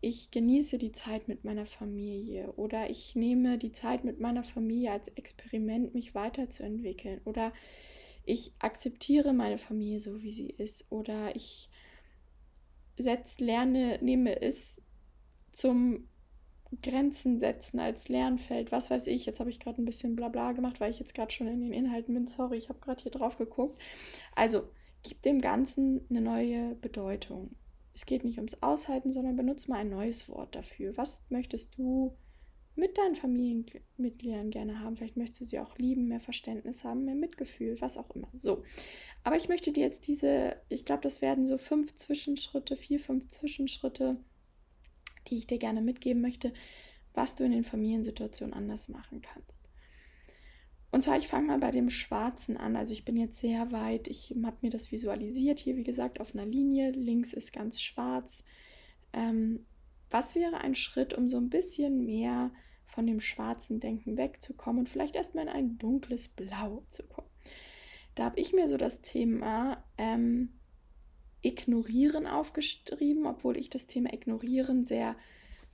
ich 0.05 0.31
genieße 0.31 0.77
die 0.77 0.93
Zeit 0.93 1.29
mit 1.29 1.45
meiner 1.45 1.65
Familie 1.65 2.53
oder 2.53 2.91
ich 2.91 3.15
nehme 3.15 3.57
die 3.57 3.73
Zeit 3.73 4.05
mit 4.05 4.21
meiner 4.21 4.45
Familie 4.45 4.93
als 4.93 5.09
Experiment, 5.09 5.95
mich 5.95 6.15
weiterzuentwickeln 6.15 7.23
oder 7.25 7.55
ich 8.25 8.53
akzeptiere 8.59 9.33
meine 9.33 9.59
Familie 9.59 10.01
so, 10.01 10.23
wie 10.23 10.33
sie 10.33 10.49
ist 10.49 10.91
oder 10.91 11.35
ich 11.37 11.71
setz, 12.97 13.41
lerne, 13.41 13.99
nehme 14.01 14.41
es 14.41 14.81
zum 15.53 16.09
Grenzen 16.83 17.39
setzen 17.39 17.79
als 17.79 18.09
Lernfeld, 18.09 18.73
was 18.73 18.91
weiß 18.91 19.07
ich. 19.07 19.27
Jetzt 19.27 19.41
habe 19.41 19.51
ich 19.51 19.61
gerade 19.61 19.81
ein 19.81 19.85
bisschen 19.85 20.17
Blabla 20.17 20.53
gemacht, 20.53 20.81
weil 20.81 20.91
ich 20.91 20.99
jetzt 20.99 21.15
gerade 21.15 21.33
schon 21.33 21.47
in 21.47 21.61
den 21.61 21.73
Inhalten 21.73 22.15
bin. 22.15 22.27
Sorry, 22.27 22.57
ich 22.57 22.69
habe 22.69 22.81
gerade 22.81 23.03
hier 23.03 23.13
drauf 23.13 23.37
geguckt. 23.37 23.81
Also, 24.35 24.69
gib 25.03 25.23
dem 25.23 25.41
Ganzen 25.41 26.07
eine 26.11 26.21
neue 26.21 26.75
Bedeutung. 26.77 27.55
Es 27.95 28.07
geht 28.07 28.25
nicht 28.25 28.39
ums 28.39 28.61
Aushalten, 28.61 29.13
sondern 29.13 29.37
benutze 29.37 29.71
mal 29.71 29.79
ein 29.79 29.91
neues 29.91 30.29
Wort 30.29 30.55
dafür. 30.55 30.97
Was 30.97 31.25
möchtest 31.29 31.79
du 31.79 32.17
mit 32.77 32.99
deinen 32.99 33.15
Familienmitgliedern 33.15 34.51
gerne 34.51 34.81
haben? 34.81 34.97
Vielleicht 34.97 35.17
möchtest 35.17 35.41
du 35.41 35.45
sie 35.45 35.59
auch 35.61 35.77
lieben, 35.79 36.09
mehr 36.09 36.21
Verständnis 36.21 36.85
haben, 36.85 37.05
mehr 37.05 37.15
Mitgefühl, 37.15 37.81
was 37.81 37.97
auch 37.97 38.11
immer. 38.11 38.29
So. 38.37 38.63
Aber 39.23 39.37
ich 39.37 39.49
möchte 39.49 39.73
dir 39.73 39.85
jetzt 39.85 40.07
diese, 40.09 40.57
ich 40.69 40.85
glaube, 40.85 41.03
das 41.03 41.23
werden 41.23 41.47
so 41.47 41.59
fünf 41.59 41.95
Zwischenschritte, 41.95 42.77
vier, 42.77 43.01
fünf 43.01 43.29
Zwischenschritte 43.29 44.19
die 45.29 45.37
ich 45.37 45.47
dir 45.47 45.59
gerne 45.59 45.81
mitgeben 45.81 46.23
möchte, 46.23 46.53
was 47.13 47.37
du 47.37 47.45
in 47.45 47.53
den 47.53 47.65
Familiensituationen 47.65 48.55
anders 48.55 48.89
machen 48.89 49.23
kannst. 49.23 49.61
Und 50.91 51.03
zwar, 51.03 51.19
ich 51.19 51.27
fange 51.27 51.49
mal 51.49 51.59
bei 51.59 51.71
dem 51.71 51.91
Schwarzen 51.91 52.57
an. 52.57 52.77
Also 52.77 52.93
ich 52.93 53.05
bin 53.05 53.17
jetzt 53.17 53.41
sehr 53.41 53.73
weit, 53.73 54.07
ich 54.07 54.35
habe 54.45 54.59
mir 54.63 54.71
das 54.71 54.93
visualisiert 54.93 55.59
hier, 55.59 55.77
wie 55.77 55.85
gesagt, 55.85 56.21
auf 56.21 56.35
einer 56.35 56.47
Linie. 56.47 56.93
Links 56.93 57.33
ist 57.33 57.53
ganz 57.53 57.81
schwarz. 57.83 58.45
Ähm, 59.13 59.67
was 60.15 60.37
wäre 60.37 60.59
ein 60.59 60.77
Schritt, 60.77 61.13
um 61.13 61.29
so 61.29 61.39
ein 61.39 61.51
bisschen 61.51 62.07
mehr 62.07 62.53
von 62.87 63.05
dem 63.05 63.19
schwarzen 63.19 63.81
Denken 63.81 64.17
wegzukommen 64.17 64.79
und 64.79 64.89
vielleicht 64.89 65.17
erstmal 65.17 65.47
in 65.47 65.51
ein 65.51 65.77
dunkles 65.77 66.29
Blau 66.29 66.85
zu 66.89 67.03
kommen? 67.03 67.29
Da 68.15 68.27
habe 68.27 68.39
ich 68.39 68.53
mir 68.53 68.69
so 68.69 68.77
das 68.77 69.01
Thema 69.01 69.85
ähm, 69.99 70.61
Ignorieren 71.43 72.29
aufgeschrieben, 72.29 73.27
obwohl 73.27 73.57
ich 73.57 73.71
das 73.71 73.89
Thema 73.89 74.15
Ignorieren 74.15 74.85
sehr 74.85 75.17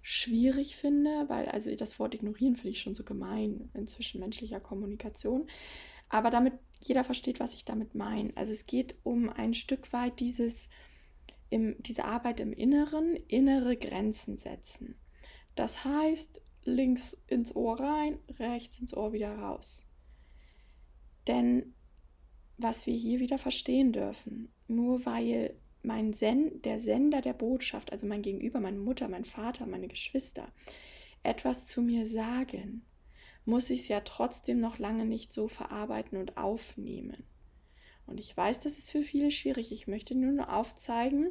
schwierig 0.01 0.75
finde, 0.75 1.27
weil 1.29 1.47
also 1.51 1.75
das 1.75 1.99
Wort 1.99 2.15
Ignorieren 2.15 2.57
finde 2.57 2.71
ich 2.71 2.81
schon 2.81 2.95
so 2.95 3.05
gemein 3.05 3.69
in 3.75 3.87
zwischenmenschlicher 3.89 4.61
Kommunikation. 4.61 5.49
Aber 6.09 6.31
damit 6.31 6.55
jeder 6.83 7.05
versteht, 7.05 7.41
was 7.41 7.53
ich 7.53 7.67
damit 7.67 7.95
meine. 7.95 8.35
Also 8.37 8.53
es 8.53 8.65
geht 8.65 8.97
um 9.03 9.29
ein 9.29 9.53
Stück 9.53 9.93
weit 9.93 10.19
dieses, 10.19 10.71
im, 11.51 11.77
diese 11.81 12.05
Arbeit 12.05 12.41
im 12.41 12.53
Inneren, 12.53 13.17
innere 13.29 13.77
Grenzen 13.77 14.39
setzen. 14.39 14.95
Das 15.55 15.85
heißt, 15.85 16.41
links 16.65 17.17
ins 17.27 17.55
Ohr 17.55 17.79
rein, 17.79 18.19
rechts 18.39 18.81
ins 18.81 18.95
Ohr 18.95 19.13
wieder 19.13 19.37
raus. 19.37 19.87
Denn 21.27 21.75
was 22.57 22.87
wir 22.87 22.95
hier 22.95 23.21
wieder 23.21 23.39
verstehen 23.39 23.93
dürfen, 23.93 24.53
nur 24.69 25.05
weil 25.07 25.55
mein 25.83 26.13
Sen 26.13 26.61
der 26.63 26.79
Sender 26.79 27.21
der 27.21 27.33
Botschaft, 27.33 27.93
also 27.93 28.07
mein 28.07 28.23
Gegenüber, 28.23 28.61
meine 28.61 28.79
Mutter, 28.79 29.09
mein 29.09 29.25
Vater, 29.25 29.67
meine 29.67 29.89
Geschwister, 29.89 30.53
etwas 31.23 31.67
zu 31.67 31.83
mir 31.83 32.07
sagen, 32.07 32.85
muss 33.45 33.71
ich 33.71 33.81
es 33.81 33.89
ja 33.89 34.01
trotzdem 34.01 34.61
noch 34.61 34.79
lange 34.79 35.07
nicht 35.07 35.33
so 35.33 35.49
verarbeiten 35.49 36.19
und 36.19 36.37
aufnehmen. 36.37 37.25
Und 38.11 38.19
ich 38.19 38.37
weiß, 38.37 38.61
das 38.61 38.77
ist 38.77 38.91
für 38.91 39.03
viele 39.03 39.31
schwierig. 39.31 39.71
Ich 39.71 39.87
möchte 39.87 40.17
nur 40.17 40.53
aufzeigen, 40.53 41.31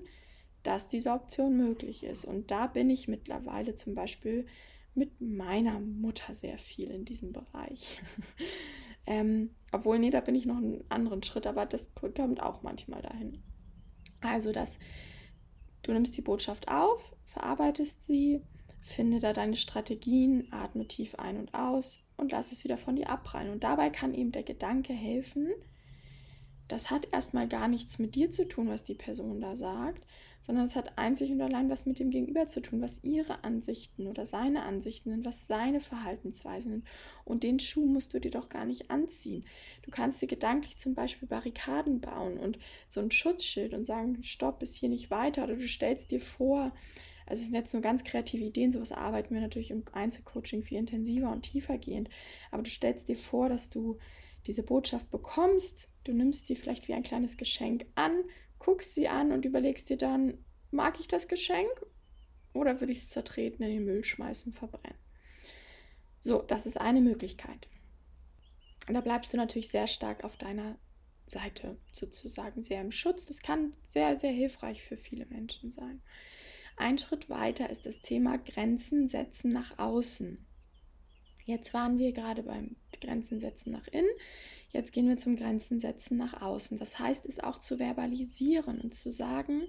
dass 0.63 0.88
diese 0.88 1.12
Option 1.12 1.57
möglich 1.57 2.03
ist. 2.03 2.25
Und 2.25 2.51
da 2.51 2.67
bin 2.67 2.89
ich 2.89 3.07
mittlerweile 3.07 3.75
zum 3.75 3.95
Beispiel 3.95 4.45
mit 4.95 5.19
meiner 5.21 5.79
Mutter 5.79 6.33
sehr 6.33 6.57
viel 6.57 6.89
in 6.89 7.05
diesem 7.05 7.33
Bereich. 7.33 8.01
ähm, 9.05 9.51
obwohl, 9.71 10.00
nee, 10.00 10.09
da 10.09 10.21
bin 10.21 10.36
ich 10.36 10.45
noch 10.45 10.57
einen 10.57 10.83
anderen 10.89 11.21
Schritt, 11.21 11.48
aber 11.48 11.65
das 11.65 11.93
kommt 11.93 12.41
auch 12.41 12.63
manchmal 12.63 13.01
dahin. 13.01 13.43
Also, 14.21 14.51
dass 14.51 14.79
du 15.83 15.93
nimmst 15.93 16.15
die 16.17 16.21
Botschaft 16.21 16.69
auf, 16.69 17.13
verarbeitest 17.25 18.05
sie, 18.05 18.41
finde 18.81 19.19
da 19.19 19.33
deine 19.33 19.55
Strategien, 19.55 20.48
atme 20.51 20.88
tief 20.88 21.15
ein 21.15 21.38
und 21.38 21.53
aus 21.53 22.00
und 22.17 22.31
lass 22.31 22.51
es 22.51 22.63
wieder 22.63 22.77
von 22.77 22.95
dir 22.95 23.09
abprallen. 23.09 23.51
Und 23.51 23.63
dabei 23.63 23.89
kann 23.89 24.13
eben 24.13 24.31
der 24.31 24.43
Gedanke 24.43 24.93
helfen, 24.93 25.50
das 26.70 26.92
hat 26.92 27.08
erstmal 27.12 27.48
gar 27.48 27.68
nichts 27.68 28.00
mit 28.00 28.16
dir 28.16 28.30
zu 28.30 28.48
tun, 28.48 28.70
was 28.70 28.84
die 28.84 28.94
Person 28.94 29.42
da 29.42 29.56
sagt, 29.58 30.06
sondern 30.42 30.66
es 30.66 30.76
hat 30.76 30.98
einzig 30.98 31.32
und 31.32 31.42
allein 31.42 31.70
was 31.70 31.88
mit 31.88 32.00
dem 32.00 32.12
Gegenüber 32.12 32.46
zu 32.46 32.62
tun, 32.62 32.80
was 32.80 33.04
ihre 33.04 33.44
Ansichten 33.44 34.08
oder 34.08 34.26
seine 34.26 34.64
Ansichten 34.64 35.10
sind, 35.10 35.26
was 35.26 35.48
seine 35.48 35.82
Verhaltensweisen 35.82 36.72
sind. 36.72 36.88
Und 37.26 37.42
den 37.42 37.60
Schuh 37.60 37.88
musst 37.88 38.14
du 38.14 38.20
dir 38.20 38.32
doch 38.32 38.50
gar 38.50 38.66
nicht 38.66 38.92
anziehen. 38.92 39.46
Du 39.82 39.90
kannst 39.90 40.22
dir 40.22 40.28
gedanklich 40.28 40.78
zum 40.78 40.94
Beispiel 40.94 41.28
Barrikaden 41.28 42.02
bauen 42.02 42.38
und 42.38 42.60
so 42.88 43.02
ein 43.02 43.12
Schutzschild 43.12 43.74
und 43.74 43.86
sagen, 43.86 44.22
stopp, 44.22 44.60
bis 44.60 44.76
hier 44.76 44.90
nicht 44.90 45.10
weiter. 45.10 45.44
Oder 45.46 45.56
du 45.56 45.68
stellst 45.68 46.12
dir 46.12 46.22
vor, 46.22 46.72
also 47.26 47.42
es 47.42 47.48
sind 47.48 47.56
jetzt 47.56 47.74
nur 47.74 47.82
ganz 47.82 48.04
kreative 48.04 48.44
Ideen, 48.44 48.72
sowas 48.72 48.92
arbeiten 48.92 49.34
wir 49.34 49.42
natürlich 49.42 49.72
im 49.72 49.84
Einzelcoaching 49.92 50.64
viel 50.64 50.78
intensiver 50.78 51.32
und 51.32 51.42
tiefer 51.42 51.80
gehend. 51.80 52.10
Aber 52.52 52.62
du 52.62 52.70
stellst 52.70 53.10
dir 53.10 53.18
vor, 53.18 53.50
dass 53.50 53.72
du 53.72 53.98
diese 54.48 54.63
Botschaft 54.63 55.10
bekommst, 55.12 55.89
du 56.03 56.13
nimmst 56.13 56.48
sie 56.48 56.55
vielleicht 56.55 56.88
wie 56.88 56.93
ein 56.93 57.03
kleines 57.03 57.38
Geschenk 57.38 57.86
an, 57.96 58.24
guckst 58.58 58.96
sie 58.96 59.08
an 59.08 59.31
und 59.31 59.46
überlegst 59.46 59.89
dir 59.89 59.98
dann, 59.98 60.43
mag 60.72 61.00
ich 61.00 61.08
das 61.08 61.27
Geschenk 61.27 61.69
oder 62.53 62.79
würde 62.79 62.93
ich 62.93 63.00
es 63.00 63.10
zertreten, 63.10 63.63
in 63.63 63.69
den 63.69 63.86
Müll 63.86 64.03
schmeißen, 64.03 64.53
verbrennen. 64.53 64.98
So, 66.19 66.41
das 66.41 66.65
ist 66.65 66.77
eine 66.77 67.01
Möglichkeit. 67.01 67.67
Und 68.88 68.93
da 68.93 69.01
bleibst 69.01 69.34
du 69.34 69.38
natürlich 69.38 69.69
sehr 69.69 69.88
stark 69.88 70.24
auf 70.24 70.36
deiner 70.38 70.77
Seite, 71.27 71.77
sozusagen 71.91 72.63
sehr 72.63 72.81
im 72.81 72.91
Schutz. 72.91 73.25
Das 73.25 73.41
kann 73.41 73.75
sehr, 73.84 74.15
sehr 74.15 74.31
hilfreich 74.31 74.84
für 74.84 74.98
viele 74.98 75.25
Menschen 75.27 75.72
sein. 75.72 76.01
Ein 76.75 76.98
Schritt 76.98 77.29
weiter 77.29 77.69
ist 77.69 77.86
das 77.86 78.01
Thema 78.01 78.38
Grenzen 78.38 79.08
setzen 79.08 79.51
nach 79.51 79.77
außen. 79.77 80.46
Jetzt 81.50 81.74
waren 81.74 81.98
wir 81.98 82.12
gerade 82.12 82.44
beim 82.44 82.75
Grenzen 83.01 83.39
setzen 83.39 83.72
nach 83.72 83.88
innen. 83.88 84.12
Jetzt 84.72 84.94
gehen 84.94 85.10
wir 85.10 85.18
zum 85.18 85.36
Grenzen 85.36 85.79
setzen 85.79 86.15
nach 86.15 86.44
außen. 86.44 86.77
Das 86.77 87.00
heißt, 87.00 87.25
es 87.25 87.39
auch 87.39 87.58
zu 87.58 87.77
verbalisieren 87.77 88.79
und 88.79 88.94
zu 88.94 89.10
sagen, 89.10 89.63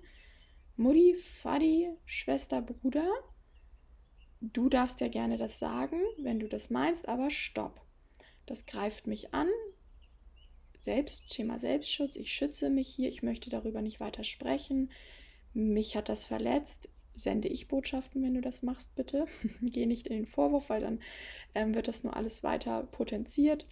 Mutti, 0.76 1.14
Fadi, 1.14 1.88
Schwester, 2.04 2.60
Bruder, 2.60 3.08
du 4.42 4.68
darfst 4.68 5.00
ja 5.00 5.08
gerne 5.08 5.38
das 5.38 5.58
sagen, 5.58 6.02
wenn 6.18 6.38
du 6.38 6.48
das 6.48 6.68
meinst, 6.68 7.08
aber 7.08 7.30
stopp. 7.30 7.80
Das 8.44 8.66
greift 8.66 9.06
mich 9.06 9.32
an. 9.32 9.48
Selbst, 10.78 11.32
Schema 11.32 11.58
Selbstschutz, 11.58 12.16
ich 12.16 12.30
schütze 12.30 12.68
mich 12.68 12.88
hier, 12.88 13.08
ich 13.08 13.22
möchte 13.22 13.48
darüber 13.48 13.80
nicht 13.80 14.00
weiter 14.00 14.24
sprechen. 14.24 14.90
Mich 15.54 15.96
hat 15.96 16.10
das 16.10 16.26
verletzt. 16.26 16.90
Sende 17.20 17.48
ich 17.48 17.68
Botschaften, 17.68 18.22
wenn 18.22 18.34
du 18.34 18.40
das 18.40 18.62
machst, 18.62 18.94
bitte. 18.94 19.26
Geh 19.60 19.86
nicht 19.86 20.06
in 20.06 20.16
den 20.16 20.26
Vorwurf, 20.26 20.70
weil 20.70 20.80
dann 20.80 21.00
ähm, 21.54 21.74
wird 21.74 21.88
das 21.88 22.04
nur 22.04 22.16
alles 22.16 22.42
weiter 22.42 22.84
potenziert 22.84 23.66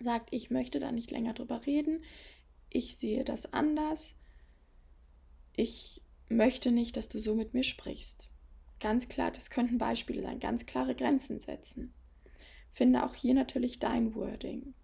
sagt, 0.00 0.28
ich 0.32 0.50
möchte 0.50 0.80
da 0.80 0.92
nicht 0.92 1.10
länger 1.10 1.34
drüber 1.34 1.66
reden, 1.66 2.02
ich 2.70 2.96
sehe 2.96 3.24
das 3.24 3.52
anders, 3.52 4.16
ich 5.56 6.02
möchte 6.28 6.70
nicht, 6.70 6.96
dass 6.96 7.08
du 7.08 7.18
so 7.18 7.34
mit 7.34 7.54
mir 7.54 7.64
sprichst. 7.64 8.28
Ganz 8.80 9.08
klar, 9.08 9.30
das 9.30 9.50
könnten 9.50 9.78
Beispiele 9.78 10.22
sein, 10.22 10.38
ganz 10.38 10.66
klare 10.66 10.94
Grenzen 10.94 11.40
setzen. 11.40 11.92
Finde 12.70 13.04
auch 13.04 13.14
hier 13.14 13.34
natürlich 13.34 13.78
dein 13.80 14.14
Wording. 14.14 14.74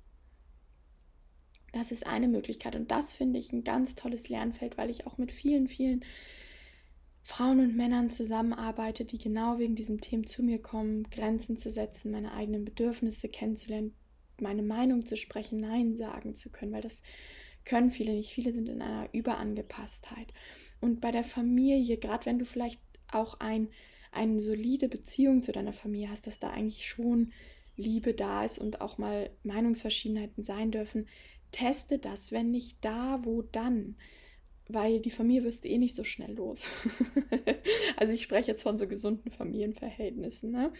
Das 1.72 1.92
ist 1.92 2.06
eine 2.06 2.28
Möglichkeit 2.28 2.74
und 2.76 2.90
das 2.90 3.12
finde 3.12 3.38
ich 3.38 3.52
ein 3.52 3.62
ganz 3.62 3.94
tolles 3.94 4.28
Lernfeld, 4.28 4.78
weil 4.78 4.90
ich 4.90 5.06
auch 5.06 5.18
mit 5.18 5.32
vielen, 5.32 5.68
vielen 5.68 6.04
Frauen 7.26 7.58
und 7.58 7.74
Männern 7.74 8.10
zusammenarbeite, 8.10 9.06
die 9.06 9.16
genau 9.16 9.58
wegen 9.58 9.74
diesem 9.74 10.02
Thema 10.02 10.24
zu 10.24 10.42
mir 10.42 10.60
kommen, 10.60 11.04
Grenzen 11.04 11.56
zu 11.56 11.70
setzen, 11.70 12.10
meine 12.10 12.34
eigenen 12.34 12.66
Bedürfnisse 12.66 13.30
kennenzulernen, 13.30 13.94
meine 14.38 14.62
Meinung 14.62 15.06
zu 15.06 15.16
sprechen, 15.16 15.58
Nein 15.58 15.96
sagen 15.96 16.34
zu 16.34 16.50
können, 16.50 16.70
weil 16.72 16.82
das 16.82 17.00
können 17.64 17.88
viele 17.88 18.12
nicht. 18.12 18.30
Viele 18.30 18.52
sind 18.52 18.68
in 18.68 18.82
einer 18.82 19.08
Überangepasstheit. 19.14 20.34
Und 20.82 21.00
bei 21.00 21.12
der 21.12 21.24
Familie, 21.24 21.96
gerade 21.96 22.26
wenn 22.26 22.38
du 22.38 22.44
vielleicht 22.44 22.82
auch 23.10 23.40
ein, 23.40 23.68
eine 24.12 24.38
solide 24.38 24.88
Beziehung 24.88 25.42
zu 25.42 25.50
deiner 25.50 25.72
Familie 25.72 26.10
hast, 26.10 26.26
dass 26.26 26.38
da 26.38 26.50
eigentlich 26.50 26.86
schon 26.86 27.32
Liebe 27.74 28.12
da 28.12 28.44
ist 28.44 28.58
und 28.58 28.82
auch 28.82 28.98
mal 28.98 29.30
Meinungsverschiedenheiten 29.44 30.42
sein 30.42 30.70
dürfen, 30.70 31.08
teste 31.52 31.98
das. 31.98 32.32
Wenn 32.32 32.50
nicht 32.50 32.84
da, 32.84 33.20
wo 33.22 33.40
dann? 33.40 33.96
Weil 34.68 35.00
die 35.00 35.10
Familie 35.10 35.44
wirst 35.44 35.64
du 35.64 35.68
eh 35.68 35.78
nicht 35.78 35.96
so 35.96 36.04
schnell 36.04 36.32
los. 36.32 36.66
also 37.96 38.12
ich 38.12 38.22
spreche 38.22 38.50
jetzt 38.50 38.62
von 38.62 38.78
so 38.78 38.88
gesunden 38.88 39.30
Familienverhältnissen. 39.30 40.50
Ne? 40.50 40.72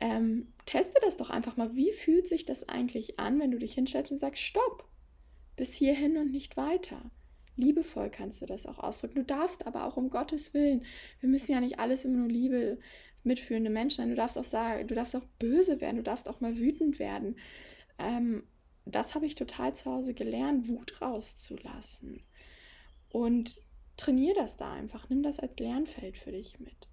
Ähm, 0.00 0.52
teste 0.64 0.98
das 1.02 1.18
doch 1.18 1.30
einfach 1.30 1.56
mal. 1.56 1.76
Wie 1.76 1.92
fühlt 1.92 2.26
sich 2.26 2.44
das 2.44 2.68
eigentlich 2.68 3.20
an, 3.20 3.38
wenn 3.38 3.50
du 3.50 3.58
dich 3.58 3.74
hinstellst 3.74 4.12
und 4.12 4.18
sagst, 4.18 4.42
stopp, 4.42 4.88
bis 5.56 5.74
hierhin 5.74 6.16
und 6.16 6.30
nicht 6.30 6.56
weiter? 6.56 7.10
Liebevoll 7.56 8.10
kannst 8.10 8.40
du 8.40 8.46
das 8.46 8.66
auch 8.66 8.78
ausdrücken. 8.78 9.16
Du 9.16 9.24
darfst 9.24 9.66
aber 9.66 9.84
auch 9.84 9.96
um 9.96 10.08
Gottes 10.08 10.54
Willen. 10.54 10.84
Wir 11.20 11.28
müssen 11.28 11.52
ja 11.52 11.60
nicht 11.60 11.78
alles 11.78 12.04
immer 12.04 12.18
nur 12.18 12.28
Liebe, 12.28 12.78
mitfühlende 13.24 13.70
Menschen 13.70 13.98
sein. 13.98 14.08
Du 14.08 14.16
darfst 14.16 14.38
auch 14.38 14.44
sagen, 14.44 14.86
du 14.88 14.94
darfst 14.94 15.14
auch 15.14 15.26
böse 15.38 15.80
werden, 15.80 15.98
du 15.98 16.02
darfst 16.02 16.28
auch 16.28 16.40
mal 16.40 16.58
wütend 16.58 16.98
werden. 16.98 17.36
Ähm, 17.98 18.44
das 18.84 19.14
habe 19.14 19.26
ich 19.26 19.34
total 19.34 19.74
zu 19.74 19.90
Hause 19.90 20.14
gelernt, 20.14 20.68
Wut 20.68 21.00
rauszulassen. 21.00 22.22
Und 23.12 23.60
trainier 23.98 24.34
das 24.34 24.56
da 24.56 24.72
einfach. 24.72 25.10
Nimm 25.10 25.22
das 25.22 25.38
als 25.38 25.58
Lernfeld 25.58 26.16
für 26.16 26.32
dich 26.32 26.58
mit. 26.58 26.88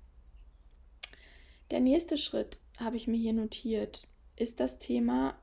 Der 1.72 1.80
nächste 1.80 2.18
Schritt, 2.18 2.60
habe 2.78 2.98
ich 2.98 3.08
mir 3.08 3.18
hier 3.18 3.34
notiert, 3.34 4.08
ist 4.36 4.60
das 4.60 4.80
Thema 4.80 5.42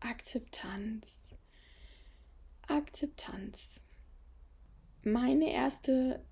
Akzeptanz. 0.00 1.30
Akzeptanz. 2.66 3.82
Meine 5.02 5.52
erste 5.52 6.24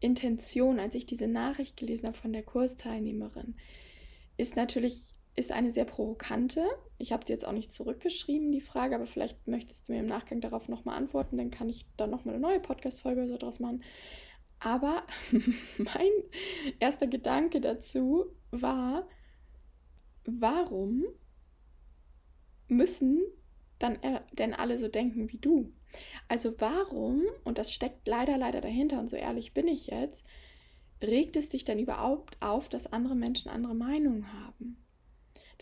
Intention, 0.00 0.78
als 0.78 0.94
ich 0.94 1.06
diese 1.06 1.28
Nachricht 1.28 1.78
gelesen 1.78 2.08
habe 2.08 2.16
von 2.16 2.32
der 2.32 2.42
Kursteilnehmerin, 2.42 3.56
ist 4.36 4.56
natürlich 4.56 5.12
ist 5.34 5.52
eine 5.52 5.70
sehr 5.70 5.84
provokante. 5.84 6.66
Ich 6.98 7.12
habe 7.12 7.24
sie 7.26 7.32
jetzt 7.32 7.46
auch 7.46 7.52
nicht 7.52 7.72
zurückgeschrieben, 7.72 8.52
die 8.52 8.60
Frage, 8.60 8.94
aber 8.94 9.06
vielleicht 9.06 9.46
möchtest 9.48 9.88
du 9.88 9.92
mir 9.92 10.00
im 10.00 10.06
Nachgang 10.06 10.40
darauf 10.40 10.68
nochmal 10.68 10.96
antworten, 10.96 11.38
dann 11.38 11.50
kann 11.50 11.68
ich 11.68 11.86
dann 11.96 12.10
nochmal 12.10 12.34
eine 12.34 12.42
neue 12.42 12.60
Podcast-Folge 12.60 13.28
so 13.28 13.38
draus 13.38 13.58
machen. 13.58 13.82
Aber 14.58 15.04
mein 15.78 16.10
erster 16.80 17.06
Gedanke 17.06 17.60
dazu 17.60 18.26
war, 18.50 19.08
warum 20.24 21.04
müssen 22.68 23.22
dann 23.78 23.98
denn 24.32 24.54
alle 24.54 24.78
so 24.78 24.88
denken 24.88 25.32
wie 25.32 25.38
du? 25.38 25.72
Also 26.28 26.54
warum, 26.58 27.22
und 27.44 27.58
das 27.58 27.72
steckt 27.72 28.06
leider, 28.06 28.38
leider 28.38 28.60
dahinter, 28.60 29.00
und 29.00 29.10
so 29.10 29.16
ehrlich 29.16 29.52
bin 29.52 29.66
ich 29.66 29.88
jetzt, 29.88 30.24
regt 31.02 31.36
es 31.36 31.48
dich 31.48 31.64
dann 31.64 31.78
überhaupt 31.78 32.40
auf, 32.40 32.68
dass 32.68 32.92
andere 32.92 33.16
Menschen 33.16 33.50
andere 33.50 33.74
Meinungen 33.74 34.32
haben? 34.32 34.81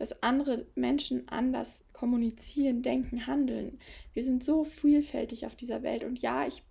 Dass 0.00 0.23
andere 0.23 0.66
Menschen 0.75 1.28
anders 1.28 1.85
kommunizieren, 1.92 2.80
denken, 2.80 3.26
handeln. 3.26 3.78
Wir 4.14 4.25
sind 4.25 4.42
so 4.42 4.64
vielfältig 4.64 5.45
auf 5.45 5.54
dieser 5.54 5.83
Welt. 5.83 6.04
Und 6.04 6.23
ja, 6.23 6.47
ich 6.47 6.62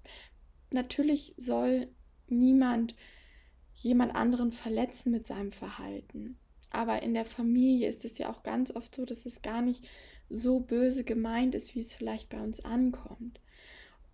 natürlich 0.72 1.36
soll 1.38 1.90
niemand 2.28 2.96
jemand 3.76 4.16
anderen 4.16 4.52
verletzen 4.52 5.12
mit 5.12 5.28
seinem 5.28 5.52
Verhalten. 5.52 6.40
Aber 6.72 7.04
in 7.04 7.14
der 7.14 7.26
Familie 7.26 7.88
ist 7.88 8.04
es 8.04 8.18
ja 8.18 8.32
auch 8.32 8.42
ganz 8.42 8.76
oft 8.76 8.96
so, 8.96 9.06
dass 9.06 9.28
es 9.28 9.44
gar 9.44 9.62
nicht 9.62 9.88
so 10.30 10.60
böse 10.60 11.04
gemeint 11.04 11.54
ist, 11.54 11.76
wie 11.76 11.82
es 11.82 11.94
vielleicht 11.94 12.30
bei 12.30 12.42
uns 12.42 12.66
ankommt. 12.66 13.40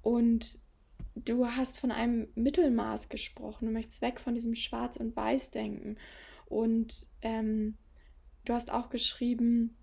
Und 0.02 0.60
du 1.16 1.48
hast 1.48 1.80
von 1.80 1.92
einem 1.92 2.28
Mittelmaß 2.36 3.08
gesprochen. 3.08 3.68
Du 3.68 3.72
möchtest 3.72 4.02
weg 4.02 4.20
von 4.20 4.36
diesem 4.36 4.56
Schwarz- 4.56 4.98
und 4.98 5.16
Weiß-Denken. 5.16 5.98
Und 6.48 7.08
ähm, 7.22 7.78
du 8.46 8.54
hast 8.54 8.72
auch 8.72 8.90
geschrieben, 8.90 9.76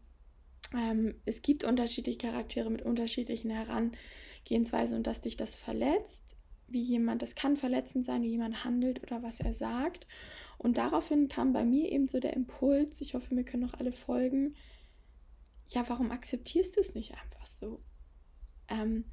ähm, 0.74 1.14
es 1.24 1.42
gibt 1.42 1.64
unterschiedliche 1.64 2.18
Charaktere 2.18 2.70
mit 2.70 2.82
unterschiedlichen 2.82 3.50
Herangehensweisen 3.50 4.96
und 4.96 5.06
dass 5.06 5.20
dich 5.20 5.36
das 5.36 5.54
verletzt, 5.54 6.36
wie 6.68 6.80
jemand, 6.80 7.22
das 7.22 7.34
kann 7.34 7.56
verletzend 7.56 8.06
sein, 8.06 8.22
wie 8.22 8.30
jemand 8.30 8.64
handelt 8.64 9.02
oder 9.02 9.22
was 9.22 9.40
er 9.40 9.52
sagt. 9.52 10.06
Und 10.58 10.78
daraufhin 10.78 11.28
kam 11.28 11.52
bei 11.52 11.64
mir 11.64 11.90
eben 11.90 12.08
so 12.08 12.18
der 12.18 12.34
Impuls, 12.34 13.00
ich 13.00 13.14
hoffe, 13.14 13.34
mir 13.34 13.44
können 13.44 13.64
noch 13.64 13.74
alle 13.74 13.92
folgen, 13.92 14.54
ja, 15.68 15.88
warum 15.88 16.10
akzeptierst 16.10 16.76
du 16.76 16.80
es 16.80 16.94
nicht 16.94 17.12
einfach 17.12 17.46
so? 17.46 17.82
Ähm, 18.68 19.04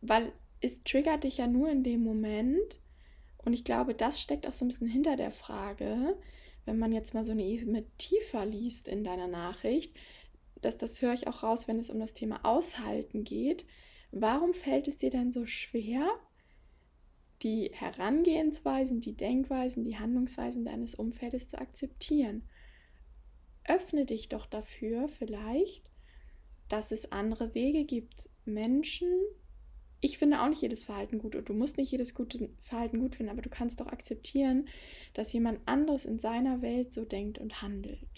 weil 0.00 0.32
es 0.60 0.82
triggert 0.84 1.24
dich 1.24 1.38
ja 1.38 1.46
nur 1.46 1.70
in 1.70 1.82
dem 1.82 2.02
Moment. 2.02 2.80
Und 3.38 3.52
ich 3.52 3.64
glaube, 3.64 3.94
das 3.94 4.20
steckt 4.20 4.46
auch 4.46 4.52
so 4.52 4.64
ein 4.64 4.68
bisschen 4.68 4.88
hinter 4.88 5.16
der 5.16 5.30
Frage, 5.30 6.16
wenn 6.64 6.78
man 6.78 6.92
jetzt 6.92 7.14
mal 7.14 7.24
so 7.24 7.32
eine 7.32 7.44
Ebene 7.44 7.84
tiefer 7.98 8.46
liest 8.46 8.88
in 8.88 9.04
deiner 9.04 9.28
Nachricht, 9.28 9.96
dass 10.60 10.78
das 10.78 11.02
höre 11.02 11.12
ich 11.12 11.26
auch 11.26 11.42
raus, 11.42 11.68
wenn 11.68 11.78
es 11.78 11.90
um 11.90 11.98
das 11.98 12.14
Thema 12.14 12.44
Aushalten 12.44 13.24
geht. 13.24 13.66
Warum 14.12 14.54
fällt 14.54 14.88
es 14.88 14.96
dir 14.96 15.10
denn 15.10 15.32
so 15.32 15.44
schwer, 15.46 16.08
die 17.42 17.70
Herangehensweisen, 17.72 19.00
die 19.00 19.16
Denkweisen, 19.16 19.84
die 19.84 19.98
Handlungsweisen 19.98 20.64
deines 20.64 20.94
Umfeldes 20.94 21.48
zu 21.48 21.58
akzeptieren? 21.58 22.48
Öffne 23.64 24.06
dich 24.06 24.28
doch 24.28 24.46
dafür 24.46 25.08
vielleicht, 25.08 25.90
dass 26.68 26.92
es 26.92 27.10
andere 27.10 27.54
Wege 27.54 27.84
gibt, 27.84 28.28
Menschen 28.44 29.08
ich 30.04 30.18
finde 30.18 30.42
auch 30.42 30.48
nicht 30.48 30.60
jedes 30.60 30.82
Verhalten 30.82 31.18
gut 31.18 31.36
und 31.36 31.48
du 31.48 31.54
musst 31.54 31.78
nicht 31.78 31.92
jedes 31.92 32.12
gute 32.12 32.50
Verhalten 32.60 32.98
gut 32.98 33.14
finden, 33.14 33.30
aber 33.30 33.40
du 33.40 33.48
kannst 33.48 33.80
doch 33.80 33.86
akzeptieren, 33.86 34.68
dass 35.14 35.32
jemand 35.32 35.60
anderes 35.64 36.04
in 36.04 36.18
seiner 36.18 36.60
Welt 36.60 36.92
so 36.92 37.04
denkt 37.04 37.38
und 37.38 37.62
handelt. 37.62 38.08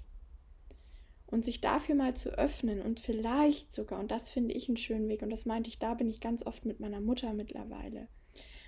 Und 1.26 1.44
sich 1.44 1.60
dafür 1.60 1.94
mal 1.94 2.16
zu 2.16 2.30
öffnen 2.38 2.80
und 2.80 3.00
vielleicht 3.00 3.70
sogar, 3.70 4.00
und 4.00 4.10
das 4.10 4.30
finde 4.30 4.54
ich 4.54 4.68
einen 4.68 4.78
schönen 4.78 5.08
Weg, 5.08 5.20
und 5.20 5.28
das 5.28 5.44
meinte 5.44 5.68
ich, 5.68 5.78
da 5.78 5.92
bin 5.92 6.08
ich 6.08 6.20
ganz 6.20 6.44
oft 6.46 6.64
mit 6.64 6.80
meiner 6.80 7.02
Mutter 7.02 7.34
mittlerweile, 7.34 8.08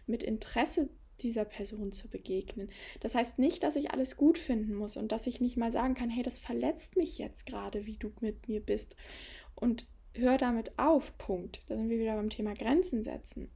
mit 0.06 0.22
Interesse 0.22 0.90
dieser 1.22 1.46
Person 1.46 1.92
zu 1.92 2.08
begegnen. 2.08 2.68
Das 3.00 3.14
heißt 3.14 3.38
nicht, 3.38 3.62
dass 3.62 3.76
ich 3.76 3.92
alles 3.92 4.18
gut 4.18 4.36
finden 4.36 4.74
muss 4.74 4.98
und 4.98 5.10
dass 5.10 5.26
ich 5.26 5.40
nicht 5.40 5.56
mal 5.56 5.72
sagen 5.72 5.94
kann, 5.94 6.10
hey, 6.10 6.22
das 6.22 6.38
verletzt 6.38 6.96
mich 6.96 7.16
jetzt 7.16 7.46
gerade, 7.46 7.86
wie 7.86 7.96
du 7.96 8.12
mit 8.20 8.46
mir 8.46 8.60
bist. 8.60 8.94
Und 9.54 9.86
hör 10.16 10.38
damit 10.38 10.78
auf, 10.78 11.16
Punkt. 11.18 11.62
Da 11.68 11.76
sind 11.76 11.88
wir 11.88 11.98
wieder 11.98 12.16
beim 12.16 12.30
Thema 12.30 12.54
Grenzen 12.54 13.02
setzen. 13.02 13.50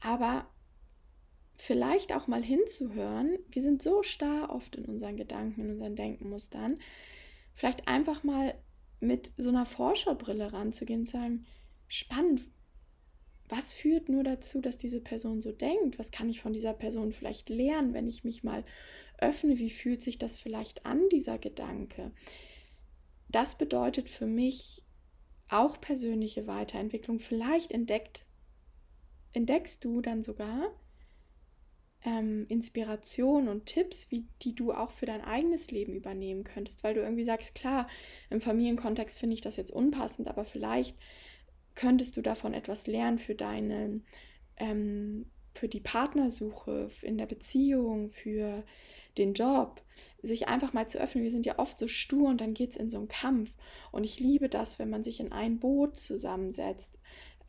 Aber 0.00 0.48
vielleicht 1.56 2.12
auch 2.12 2.26
mal 2.26 2.42
hinzuhören, 2.42 3.38
wir 3.48 3.62
sind 3.62 3.82
so 3.82 4.02
starr 4.02 4.50
oft 4.50 4.76
in 4.76 4.84
unseren 4.84 5.16
Gedanken, 5.16 5.60
in 5.60 5.70
unseren 5.70 5.94
Denkenmustern, 5.94 6.80
vielleicht 7.54 7.86
einfach 7.86 8.24
mal 8.24 8.54
mit 9.00 9.32
so 9.36 9.50
einer 9.50 9.66
Forscherbrille 9.66 10.52
ranzugehen 10.52 11.00
und 11.00 11.08
sagen, 11.08 11.46
spannend, 11.88 12.48
was 13.48 13.72
führt 13.72 14.08
nur 14.08 14.24
dazu, 14.24 14.60
dass 14.60 14.78
diese 14.78 15.00
Person 15.00 15.42
so 15.42 15.52
denkt? 15.52 15.98
Was 15.98 16.10
kann 16.10 16.30
ich 16.30 16.40
von 16.40 16.52
dieser 16.52 16.72
Person 16.72 17.12
vielleicht 17.12 17.50
lernen, 17.50 17.92
wenn 17.92 18.08
ich 18.08 18.24
mich 18.24 18.42
mal 18.42 18.64
öffne? 19.18 19.58
Wie 19.58 19.70
fühlt 19.70 20.00
sich 20.00 20.18
das 20.18 20.36
vielleicht 20.36 20.86
an, 20.86 21.08
dieser 21.10 21.38
Gedanke? 21.38 22.12
Das 23.28 23.58
bedeutet 23.58 24.08
für 24.08 24.26
mich 24.26 24.82
auch 25.52 25.80
persönliche 25.80 26.46
Weiterentwicklung. 26.46 27.18
Vielleicht 27.18 27.72
entdeckt, 27.72 28.26
entdeckst 29.32 29.84
du 29.84 30.00
dann 30.00 30.22
sogar 30.22 30.72
ähm, 32.04 32.46
Inspiration 32.48 33.48
und 33.48 33.66
Tipps, 33.66 34.10
wie, 34.10 34.26
die 34.42 34.54
du 34.54 34.72
auch 34.72 34.90
für 34.90 35.06
dein 35.06 35.22
eigenes 35.22 35.70
Leben 35.70 35.94
übernehmen 35.94 36.44
könntest, 36.44 36.82
weil 36.82 36.94
du 36.94 37.00
irgendwie 37.00 37.24
sagst, 37.24 37.54
klar, 37.54 37.88
im 38.30 38.40
Familienkontext 38.40 39.18
finde 39.18 39.34
ich 39.34 39.40
das 39.40 39.56
jetzt 39.56 39.70
unpassend, 39.70 40.28
aber 40.28 40.44
vielleicht 40.44 40.96
könntest 41.74 42.16
du 42.16 42.22
davon 42.22 42.54
etwas 42.54 42.86
lernen 42.86 43.18
für 43.18 43.34
deine, 43.34 44.00
ähm, 44.56 45.30
für 45.54 45.68
die 45.68 45.80
Partnersuche, 45.80 46.88
in 47.02 47.18
der 47.18 47.26
Beziehung, 47.26 48.10
für 48.10 48.64
den 49.18 49.34
Job, 49.34 49.82
sich 50.22 50.48
einfach 50.48 50.72
mal 50.72 50.88
zu 50.88 50.98
öffnen. 50.98 51.24
Wir 51.24 51.30
sind 51.30 51.46
ja 51.46 51.58
oft 51.58 51.78
so 51.78 51.88
stur 51.88 52.28
und 52.28 52.40
dann 52.40 52.54
geht 52.54 52.70
es 52.70 52.76
in 52.76 52.90
so 52.90 52.98
einen 52.98 53.08
Kampf. 53.08 53.54
Und 53.90 54.04
ich 54.04 54.20
liebe 54.20 54.48
das, 54.48 54.78
wenn 54.78 54.90
man 54.90 55.04
sich 55.04 55.20
in 55.20 55.32
ein 55.32 55.58
Boot 55.58 55.98
zusammensetzt, 55.98 56.98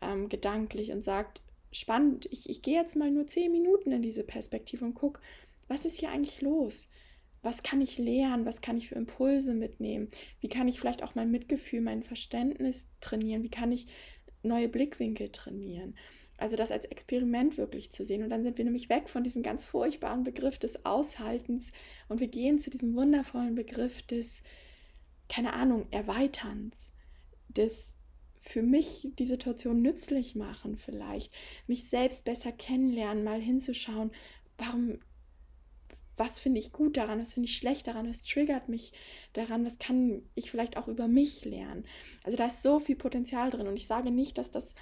ähm, 0.01 0.29
gedanklich 0.29 0.91
und 0.91 1.03
sagt, 1.03 1.41
spannend, 1.71 2.27
ich, 2.31 2.49
ich 2.49 2.61
gehe 2.61 2.75
jetzt 2.75 2.95
mal 2.95 3.11
nur 3.11 3.27
zehn 3.27 3.51
Minuten 3.51 3.91
in 3.91 4.01
diese 4.01 4.23
Perspektive 4.23 4.85
und 4.85 4.93
gucke, 4.93 5.21
was 5.67 5.85
ist 5.85 5.99
hier 5.99 6.09
eigentlich 6.09 6.41
los? 6.41 6.89
Was 7.41 7.63
kann 7.63 7.81
ich 7.81 7.97
lernen? 7.97 8.45
Was 8.45 8.61
kann 8.61 8.77
ich 8.77 8.89
für 8.89 8.95
Impulse 8.95 9.53
mitnehmen? 9.53 10.09
Wie 10.39 10.49
kann 10.49 10.67
ich 10.67 10.79
vielleicht 10.79 11.03
auch 11.03 11.15
mein 11.15 11.31
Mitgefühl, 11.31 11.81
mein 11.81 12.03
Verständnis 12.03 12.89
trainieren? 13.01 13.43
Wie 13.43 13.49
kann 13.49 13.71
ich 13.71 13.87
neue 14.43 14.69
Blickwinkel 14.69 15.29
trainieren? 15.29 15.95
Also 16.37 16.55
das 16.55 16.71
als 16.71 16.85
Experiment 16.85 17.57
wirklich 17.57 17.91
zu 17.91 18.03
sehen. 18.03 18.23
Und 18.23 18.29
dann 18.29 18.43
sind 18.43 18.57
wir 18.57 18.65
nämlich 18.65 18.89
weg 18.89 19.09
von 19.09 19.23
diesem 19.23 19.43
ganz 19.43 19.63
furchtbaren 19.63 20.23
Begriff 20.23 20.57
des 20.57 20.85
Aushaltens 20.85 21.71
und 22.09 22.19
wir 22.19 22.27
gehen 22.27 22.59
zu 22.59 22.69
diesem 22.69 22.95
wundervollen 22.95 23.55
Begriff 23.55 24.01
des, 24.01 24.43
keine 25.29 25.53
Ahnung, 25.53 25.87
Erweiterns, 25.91 26.91
des 27.49 27.99
für 28.43 28.61
mich 28.61 29.07
die 29.17 29.25
Situation 29.25 29.81
nützlich 29.81 30.35
machen 30.35 30.75
vielleicht, 30.75 31.31
mich 31.65 31.87
selbst 31.89 32.25
besser 32.25 32.51
kennenlernen, 32.51 33.23
mal 33.23 33.39
hinzuschauen, 33.39 34.11
warum, 34.57 34.99
was 36.17 36.39
finde 36.39 36.59
ich 36.59 36.73
gut 36.73 36.97
daran, 36.97 37.21
was 37.21 37.33
finde 37.33 37.47
ich 37.47 37.55
schlecht 37.55 37.87
daran, 37.87 38.07
was 38.07 38.23
triggert 38.23 38.67
mich 38.67 38.91
daran, 39.31 39.65
was 39.65 39.79
kann 39.79 40.23
ich 40.35 40.51
vielleicht 40.51 40.75
auch 40.75 40.89
über 40.89 41.07
mich 41.07 41.45
lernen. 41.45 41.85
Also 42.23 42.35
da 42.35 42.47
ist 42.47 42.61
so 42.61 42.79
viel 42.79 42.97
Potenzial 42.97 43.49
drin 43.49 43.67
und 43.67 43.77
ich 43.77 43.87
sage 43.87 44.11
nicht, 44.11 44.37
dass 44.37 44.51
das, 44.51 44.75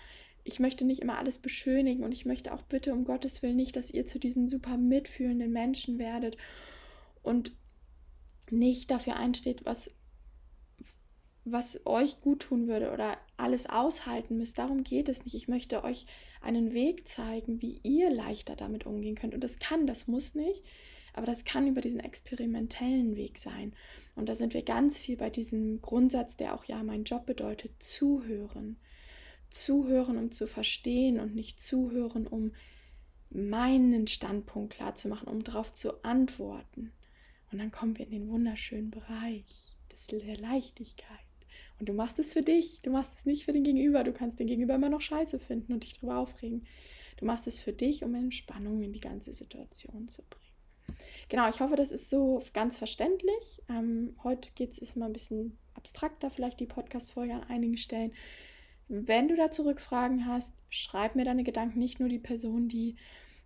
ich 0.43 0.59
möchte 0.59 0.85
nicht 0.85 1.01
immer 1.01 1.17
alles 1.17 1.39
beschönigen 1.39 2.03
und 2.03 2.11
ich 2.11 2.25
möchte 2.25 2.53
auch 2.53 2.61
bitte 2.63 2.93
um 2.93 3.05
Gottes 3.05 3.41
Willen 3.41 3.55
nicht, 3.55 3.75
dass 3.75 3.91
ihr 3.91 4.05
zu 4.05 4.19
diesen 4.19 4.47
super 4.47 4.77
mitfühlenden 4.77 5.51
Menschen 5.51 5.99
werdet 5.99 6.37
und 7.21 7.53
nicht 8.49 8.91
dafür 8.91 9.15
einsteht, 9.15 9.65
was 9.65 9.91
was 11.43 11.79
euch 11.85 12.21
gut 12.21 12.41
tun 12.41 12.67
würde 12.67 12.91
oder 12.91 13.17
alles 13.37 13.67
aushalten 13.67 14.37
müsst. 14.37 14.57
Darum 14.57 14.83
geht 14.83 15.09
es 15.09 15.23
nicht. 15.23 15.33
Ich 15.33 15.47
möchte 15.47 15.83
euch 15.83 16.05
einen 16.41 16.73
Weg 16.73 17.07
zeigen, 17.07 17.61
wie 17.61 17.79
ihr 17.83 18.11
leichter 18.11 18.55
damit 18.55 18.85
umgehen 18.85 19.15
könnt. 19.15 19.33
Und 19.33 19.43
das 19.43 19.59
kann, 19.59 19.87
das 19.87 20.07
muss 20.07 20.35
nicht, 20.35 20.63
aber 21.13 21.25
das 21.25 21.43
kann 21.43 21.67
über 21.67 21.81
diesen 21.81 21.99
experimentellen 21.99 23.15
Weg 23.15 23.39
sein. 23.39 23.73
Und 24.15 24.29
da 24.29 24.35
sind 24.35 24.53
wir 24.53 24.61
ganz 24.61 24.99
viel 24.99 25.17
bei 25.17 25.29
diesem 25.29 25.81
Grundsatz, 25.81 26.35
der 26.35 26.53
auch 26.53 26.65
ja 26.65 26.83
mein 26.83 27.05
Job 27.05 27.25
bedeutet, 27.25 27.71
zuhören. 27.81 28.77
Zuhören, 29.53 30.17
um 30.17 30.31
zu 30.31 30.47
verstehen 30.47 31.19
und 31.19 31.35
nicht 31.35 31.59
zuhören, 31.59 32.27
um 32.27 32.53
meinen 33.29 34.07
Standpunkt 34.07 34.73
klar 34.73 34.95
zu 34.95 35.07
machen, 35.07 35.27
um 35.27 35.43
darauf 35.43 35.73
zu 35.73 36.03
antworten. 36.03 36.91
Und 37.51 37.59
dann 37.59 37.71
kommen 37.71 37.97
wir 37.97 38.05
in 38.05 38.11
den 38.11 38.29
wunderschönen 38.29 38.91
Bereich 38.91 39.71
der 40.09 40.37
Leichtigkeit. 40.37 41.19
Und 41.79 41.89
du 41.89 41.93
machst 41.93 42.19
es 42.19 42.33
für 42.33 42.41
dich, 42.41 42.79
du 42.81 42.91
machst 42.91 43.17
es 43.17 43.25
nicht 43.25 43.45
für 43.45 43.53
den 43.53 43.63
Gegenüber. 43.63 44.03
Du 44.03 44.13
kannst 44.13 44.39
den 44.39 44.47
Gegenüber 44.47 44.75
immer 44.75 44.89
noch 44.89 45.01
scheiße 45.01 45.39
finden 45.39 45.73
und 45.73 45.83
dich 45.83 45.93
darüber 45.93 46.17
aufregen. 46.17 46.65
Du 47.17 47.25
machst 47.25 47.47
es 47.47 47.59
für 47.59 47.73
dich, 47.73 48.03
um 48.03 48.15
Entspannung 48.15 48.81
in 48.81 48.93
die 48.93 48.99
ganze 48.99 49.33
Situation 49.33 50.07
zu 50.07 50.23
bringen. 50.23 50.97
Genau, 51.29 51.49
ich 51.49 51.59
hoffe, 51.59 51.75
das 51.75 51.91
ist 51.91 52.09
so 52.09 52.41
ganz 52.53 52.77
verständlich. 52.77 53.61
Ähm, 53.69 54.15
heute 54.23 54.51
geht 54.55 54.79
es 54.81 54.95
mal 54.95 55.05
ein 55.05 55.13
bisschen 55.13 55.57
abstrakter, 55.73 56.29
vielleicht 56.29 56.59
die 56.59 56.65
Podcast-Folge 56.65 57.33
an 57.33 57.43
einigen 57.43 57.77
Stellen. 57.77 58.11
Wenn 58.93 59.29
du 59.29 59.37
dazu 59.37 59.63
Rückfragen 59.63 60.27
hast, 60.27 60.53
schreib 60.67 61.15
mir 61.15 61.23
deine 61.23 61.45
Gedanken, 61.45 61.79
nicht 61.79 62.01
nur 62.01 62.09
die 62.09 62.19
Person, 62.19 62.67
die, 62.67 62.97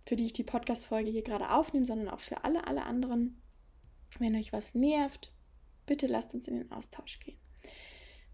für 0.04 0.16
die 0.16 0.26
ich 0.26 0.32
die 0.32 0.42
Podcast-Folge 0.42 1.08
hier 1.08 1.22
gerade 1.22 1.52
aufnehme, 1.52 1.86
sondern 1.86 2.08
auch 2.08 2.18
für 2.18 2.42
alle, 2.42 2.66
alle 2.66 2.82
anderen. 2.82 3.40
Wenn 4.18 4.34
euch 4.34 4.52
was 4.52 4.74
nervt, 4.74 5.32
bitte 5.86 6.08
lasst 6.08 6.34
uns 6.34 6.48
in 6.48 6.56
den 6.56 6.72
Austausch 6.72 7.20
gehen. 7.20 7.38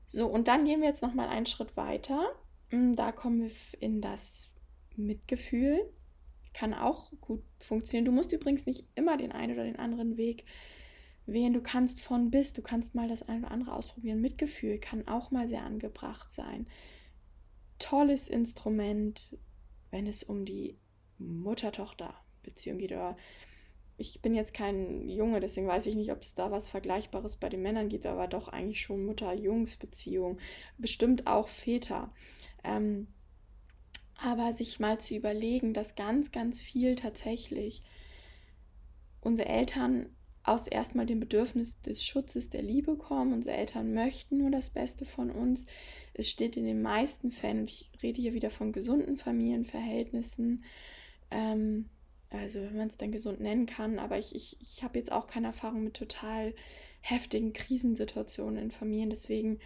So, 0.09 0.27
und 0.27 0.49
dann 0.49 0.65
gehen 0.65 0.81
wir 0.81 0.89
jetzt 0.89 1.03
nochmal 1.03 1.29
einen 1.29 1.45
Schritt 1.45 1.77
weiter. 1.77 2.33
Mm, 2.71 2.95
da 2.95 3.13
kommen 3.13 3.43
wir 3.43 3.51
in 3.81 4.01
das 4.01 4.49
Mitgefühl. 4.97 5.83
Kann 6.55 6.73
auch 6.73 7.13
gut 7.21 7.43
funktionieren. 7.59 8.07
Du 8.07 8.13
musst 8.13 8.33
übrigens 8.33 8.65
nicht 8.65 8.87
immer 8.95 9.19
den 9.19 9.33
einen 9.33 9.53
oder 9.53 9.65
den 9.65 9.79
anderen 9.79 10.17
Weg 10.17 10.47
wählen. 11.27 11.53
Du 11.53 11.61
kannst 11.61 12.01
von 12.01 12.31
bis, 12.31 12.55
du 12.55 12.63
kannst 12.63 12.95
mal 12.95 13.09
das 13.09 13.29
eine 13.29 13.41
oder 13.41 13.51
andere 13.51 13.75
ausprobieren. 13.75 14.23
Mitgefühl 14.23 14.79
kann 14.79 15.07
auch 15.09 15.31
mal 15.31 15.47
sehr 15.47 15.63
angebracht 15.63 16.33
sein. 16.33 16.67
Tolles 17.83 18.29
Instrument, 18.29 19.37
wenn 19.91 20.07
es 20.07 20.23
um 20.23 20.45
die 20.45 20.79
Mutter-Tochter-Beziehung 21.19 22.79
geht 22.79 22.93
oder 22.93 23.17
ich 23.97 24.23
bin 24.23 24.35
jetzt 24.35 24.55
kein 24.55 25.09
Junge, 25.09 25.41
deswegen 25.41 25.67
weiß 25.67 25.87
ich 25.87 25.95
nicht, 25.95 26.11
ob 26.13 26.23
es 26.23 26.35
da 26.35 26.51
was 26.51 26.69
Vergleichbares 26.69 27.37
bei 27.37 27.49
den 27.49 27.63
Männern 27.63 27.89
gibt, 27.89 28.07
aber 28.07 28.27
doch 28.27 28.49
eigentlich 28.49 28.81
schon 28.81 29.05
Mutter-Jungs-Beziehung, 29.05 30.39
bestimmt 30.79 31.27
auch 31.27 31.49
Väter. 31.49 32.13
Ähm, 32.65 33.09
aber 34.17 34.53
sich 34.53 34.79
mal 34.81 34.99
zu 34.99 35.15
überlegen, 35.15 35.75
dass 35.75 35.97
ganz, 35.97 36.31
ganz 36.31 36.61
viel 36.61 36.95
tatsächlich 36.95 37.83
unsere 39.21 39.49
Eltern 39.49 40.07
aus 40.45 40.67
erstmal 40.67 41.07
dem 41.07 41.21
Bedürfnis 41.21 41.81
des 41.83 42.05
Schutzes 42.05 42.51
der 42.51 42.63
Liebe 42.63 42.97
kommen. 42.97 43.33
Unsere 43.33 43.57
Eltern 43.57 43.95
möchten 43.95 44.39
nur 44.39 44.51
das 44.51 44.71
Beste 44.71 45.05
von 45.05 45.31
uns. 45.31 45.67
Es 46.15 46.29
steht 46.29 46.57
in 46.57 46.65
den 46.65 46.83
meisten 46.83 47.31
Fällen, 47.31 47.61
und 47.61 47.71
ich 47.71 47.91
rede 48.03 48.21
hier 48.21 48.35
wieder 48.35 48.51
von 48.51 48.73
gesunden 48.73 49.17
Familienverhältnissen, 49.17 50.65
ähm, 51.31 51.89
also 52.31 52.61
wenn 52.61 52.77
man 52.77 52.89
es 52.89 52.97
dann 52.97 53.13
gesund 53.13 53.41
nennen 53.41 53.67
kann, 53.67 53.99
aber 53.99 54.19
ich, 54.19 54.35
ich, 54.35 54.57
ich 54.61 54.83
habe 54.83 54.99
jetzt 54.99 55.13
auch 55.13 55.27
keine 55.27 55.49
Erfahrung 55.49 55.85
mit 55.85 55.95
total 55.95 56.55
heftigen 57.01 57.53
Krisensituationen 57.53 58.63
in 58.63 58.71
Familien, 58.71 59.11
deswegen 59.11 59.59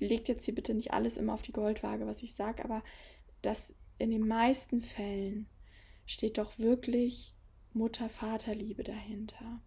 legt 0.00 0.28
jetzt 0.28 0.46
hier 0.46 0.54
bitte 0.54 0.74
nicht 0.74 0.92
alles 0.92 1.16
immer 1.16 1.34
auf 1.34 1.42
die 1.42 1.52
Goldwaage, 1.52 2.06
was 2.06 2.22
ich 2.22 2.34
sage, 2.34 2.64
aber 2.64 2.82
dass 3.42 3.74
in 3.98 4.10
den 4.10 4.26
meisten 4.26 4.80
Fällen 4.80 5.46
steht 6.06 6.38
doch 6.38 6.58
wirklich 6.58 7.34
Mutter-Vater-Liebe 7.74 8.84
dahinter. 8.84 9.60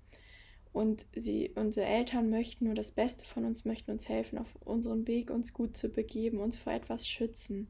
Und 0.73 1.05
sie, 1.15 1.51
unsere 1.55 1.85
Eltern 1.87 2.29
möchten 2.29 2.65
nur 2.65 2.75
das 2.75 2.91
Beste 2.91 3.25
von 3.25 3.45
uns, 3.45 3.65
möchten 3.65 3.91
uns 3.91 4.07
helfen, 4.07 4.37
auf 4.37 4.55
unseren 4.63 5.07
Weg 5.07 5.31
uns 5.31 5.53
gut 5.53 5.75
zu 5.75 5.89
begeben, 5.89 6.39
uns 6.39 6.57
vor 6.57 6.73
etwas 6.73 7.07
schützen 7.07 7.69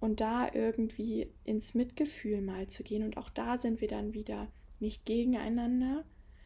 und 0.00 0.20
da 0.20 0.48
irgendwie 0.52 1.32
ins 1.44 1.74
Mitgefühl 1.74 2.40
mal 2.40 2.66
zu 2.68 2.82
gehen. 2.82 3.02
Und 3.02 3.16
auch 3.16 3.30
da 3.30 3.58
sind 3.58 3.80
wir 3.80 3.88
dann 3.88 4.14
wieder 4.14 4.48
nicht 4.80 5.06
gegeneinander, 5.06 6.04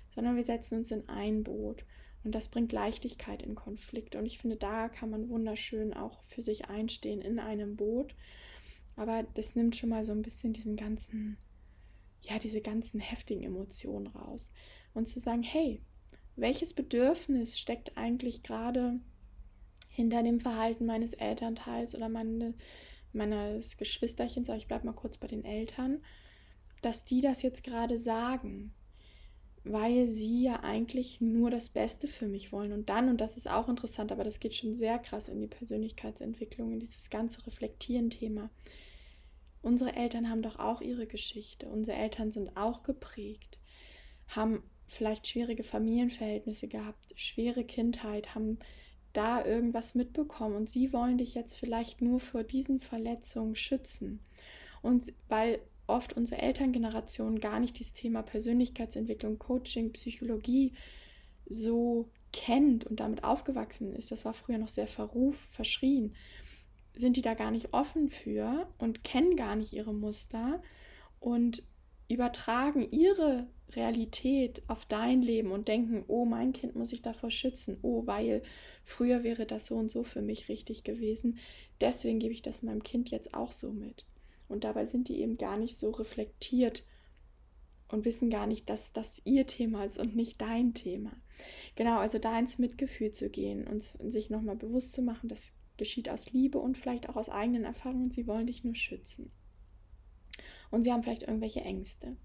sondern 0.09 0.37
wir 0.37 0.45
setzen 0.45 0.79
uns 0.79 0.91
in 0.91 1.09
ein 1.09 1.45
Boot. 1.45 1.85
Und 2.25 2.35
das 2.35 2.49
bringt 2.49 2.73
Leichtigkeit 2.73 3.43
in 3.43 3.55
Konflikte. 3.55 4.19
Und 4.19 4.27
ich 4.27 4.39
finde, 4.39 4.57
da 4.57 4.89
kann 4.89 5.11
man 5.11 5.29
wunderschön 5.29 5.95
auch 5.95 6.23
für 6.25 6.43
sich 6.43 6.69
einstehen 6.69 7.21
in 7.21 7.39
einem 7.39 7.77
Boot. 7.77 8.15
Aber 8.97 9.23
das 9.35 9.55
nimmt 9.55 9.77
schon 9.77 9.91
mal 9.91 10.05
so 10.05 10.13
ein 10.13 10.23
bisschen 10.23 10.53
diesen 10.53 10.77
ganzen, 10.77 11.37
ja, 12.23 12.39
diese 12.39 12.61
ganzen 12.61 13.01
heftigen 13.01 13.43
Emotionen 13.43 14.09
raus. 14.09 14.53
Und 14.95 15.07
zu 15.07 15.21
sagen, 15.21 15.43
hey, 15.43 15.81
welches 16.37 16.73
Bedürfnis 16.73 17.59
steckt 17.59 17.97
eigentlich 17.97 18.43
gerade 18.43 19.01
hinter 19.89 20.23
dem 20.23 20.41
Verhalten 20.41 20.87
meines 20.87 21.13
Elternteils 21.13 21.95
oder 21.95 22.09
meine, 22.09 22.55
meines 23.13 23.77
Geschwisterchens, 23.77 24.49
aber 24.49 24.59
ich 24.59 24.69
bleibe 24.69 24.87
mal 24.87 24.93
kurz 24.93 25.19
bei 25.19 25.27
den 25.27 25.45
Eltern, 25.45 26.03
dass 26.83 27.05
die 27.05 27.21
das 27.21 27.43
jetzt 27.43 27.65
gerade 27.65 27.99
sagen, 27.99 28.73
weil 29.65 30.07
sie 30.07 30.45
ja 30.45 30.61
eigentlich 30.63 31.21
nur 31.21 31.51
das 31.51 31.71
Beste 31.71 32.07
für 32.07 32.29
mich 32.29 32.53
wollen. 32.53 32.73
Und 32.73 32.89
dann, 32.89 33.09
und 33.09 33.21
das 33.21 33.37
ist 33.37 33.51
auch 33.51 33.69
interessant, 33.69 34.13
aber 34.13 34.25
das 34.25 34.41
geht 34.41 34.55
schon 34.55 34.75
sehr 34.75 34.99
krass 34.99 35.29
in 35.29 35.41
die 35.41 35.49
Persönlichkeitsentwicklung, 35.49 36.73
in 36.73 36.81
dieses 36.81 37.11
ganze 37.11 37.45
Reflektieren-Thema. 37.47 38.51
Unsere 39.63 39.97
Eltern 39.97 40.31
haben 40.31 40.43
doch 40.43 40.59
auch 40.59 40.81
ihre 40.81 41.07
Geschichte. 41.07 41.69
Unsere 41.69 41.97
Eltern 41.97 42.33
sind 42.33 42.57
auch 42.57 42.83
geprägt, 42.83 43.61
haben 44.29 44.63
vielleicht 44.87 45.27
schwierige 45.27 45.63
Familienverhältnisse 45.63 46.69
gehabt, 46.69 47.13
schwere 47.17 47.65
Kindheit, 47.65 48.35
haben 48.35 48.59
da 49.13 49.45
irgendwas 49.45 49.95
mitbekommen 49.95 50.57
und 50.57 50.69
sie 50.69 50.93
wollen 50.93 51.19
dich 51.19 51.35
jetzt 51.35 51.57
vielleicht 51.57 52.01
nur 52.03 52.21
vor 52.21 52.45
diesen 52.45 52.79
Verletzungen 52.79 53.55
schützen. 53.55 54.21
Und 54.83 55.13
weil 55.29 55.61
oft 55.87 56.13
unsere 56.13 56.41
Elterngeneration 56.43 57.41
gar 57.41 57.59
nicht 57.61 57.79
dieses 57.79 57.95
Thema 57.95 58.23
Persönlichkeitsentwicklung, 58.23 59.39
Coaching, 59.39 59.93
Psychologie 59.93 60.75
so 61.47 62.11
kennt 62.33 62.85
und 62.85 63.01
damit 63.01 63.25
aufgewachsen 63.25 63.95
ist, 63.95 64.11
das 64.11 64.25
war 64.25 64.35
früher 64.35 64.59
noch 64.59 64.69
sehr 64.69 64.87
verruf, 64.87 65.49
verschrien, 65.51 66.15
sind 66.99 67.17
die 67.17 67.23
da 67.23 67.35
gar 67.35 67.51
nicht 67.51 67.73
offen 67.73 68.09
für 68.09 68.69
und 68.79 69.05
kennen 69.05 69.37
gar 69.37 69.57
nicht 69.57 69.73
ihre 69.73 69.95
Muster 69.95 70.63
und 71.21 71.63
übertragen 72.09 72.91
ihre 72.91 73.47
Realität 73.71 74.63
auf 74.67 74.87
dein 74.87 75.21
Leben 75.21 75.53
und 75.53 75.69
denken, 75.69 76.05
oh, 76.09 76.25
mein 76.25 76.53
Kind 76.53 76.75
muss 76.75 76.93
ich 76.93 77.03
davor 77.03 77.31
schützen, 77.31 77.79
oh, 77.83 78.07
weil 78.07 78.43
früher 78.83 79.23
wäre 79.23 79.45
das 79.47 79.67
so 79.67 79.77
und 79.77 79.91
so 79.91 80.05
für 80.05 80.23
mich 80.23 80.49
richtig 80.49 80.85
gewesen, 80.85 81.39
deswegen 81.81 82.19
gebe 82.19 82.33
ich 82.33 82.43
das 82.43 82.63
meinem 82.63 82.83
Kind 82.83 83.11
jetzt 83.11 83.35
auch 83.35 83.53
so 83.53 83.71
mit. 83.71 84.07
Und 84.49 84.65
dabei 84.65 84.87
sind 84.87 85.09
die 85.09 85.21
eben 85.21 85.37
gar 85.37 85.59
nicht 85.59 85.79
so 85.79 85.91
reflektiert 85.91 86.83
und 87.89 88.07
wissen 88.07 88.31
gar 88.31 88.47
nicht, 88.47 88.71
dass 88.71 88.93
das 88.95 89.21
ihr 89.25 89.47
Thema 89.47 89.85
ist 89.85 89.99
und 89.99 90.17
nicht 90.17 90.41
dein 90.41 90.73
Thema. 90.73 91.13
Genau, 91.75 91.99
also 91.99 92.19
da 92.19 92.39
ins 92.39 92.59
Mitgefühl 92.59 93.11
zu 93.11 93.29
gehen 93.29 93.67
und 93.67 93.83
sich 93.83 94.31
nochmal 94.31 94.57
bewusst 94.57 94.95
zu 94.95 95.03
machen, 95.03 95.29
das 95.29 95.53
geschieht 95.79 96.09
aus 96.11 96.33
Liebe 96.33 96.59
und 96.59 96.77
vielleicht 96.77 97.09
auch 97.09 97.17
aus 97.17 97.29
eigenen 97.29 97.65
Erfahrungen, 97.65 98.11
sie 98.11 98.27
wollen 98.27 98.47
dich 98.47 98.65
nur 98.65 98.75
schützen 98.75 99.31
und 100.71 100.83
sie 100.83 100.93
haben 100.93 101.03
vielleicht 101.03 101.23
irgendwelche 101.23 101.61
Ängste. 101.61 102.17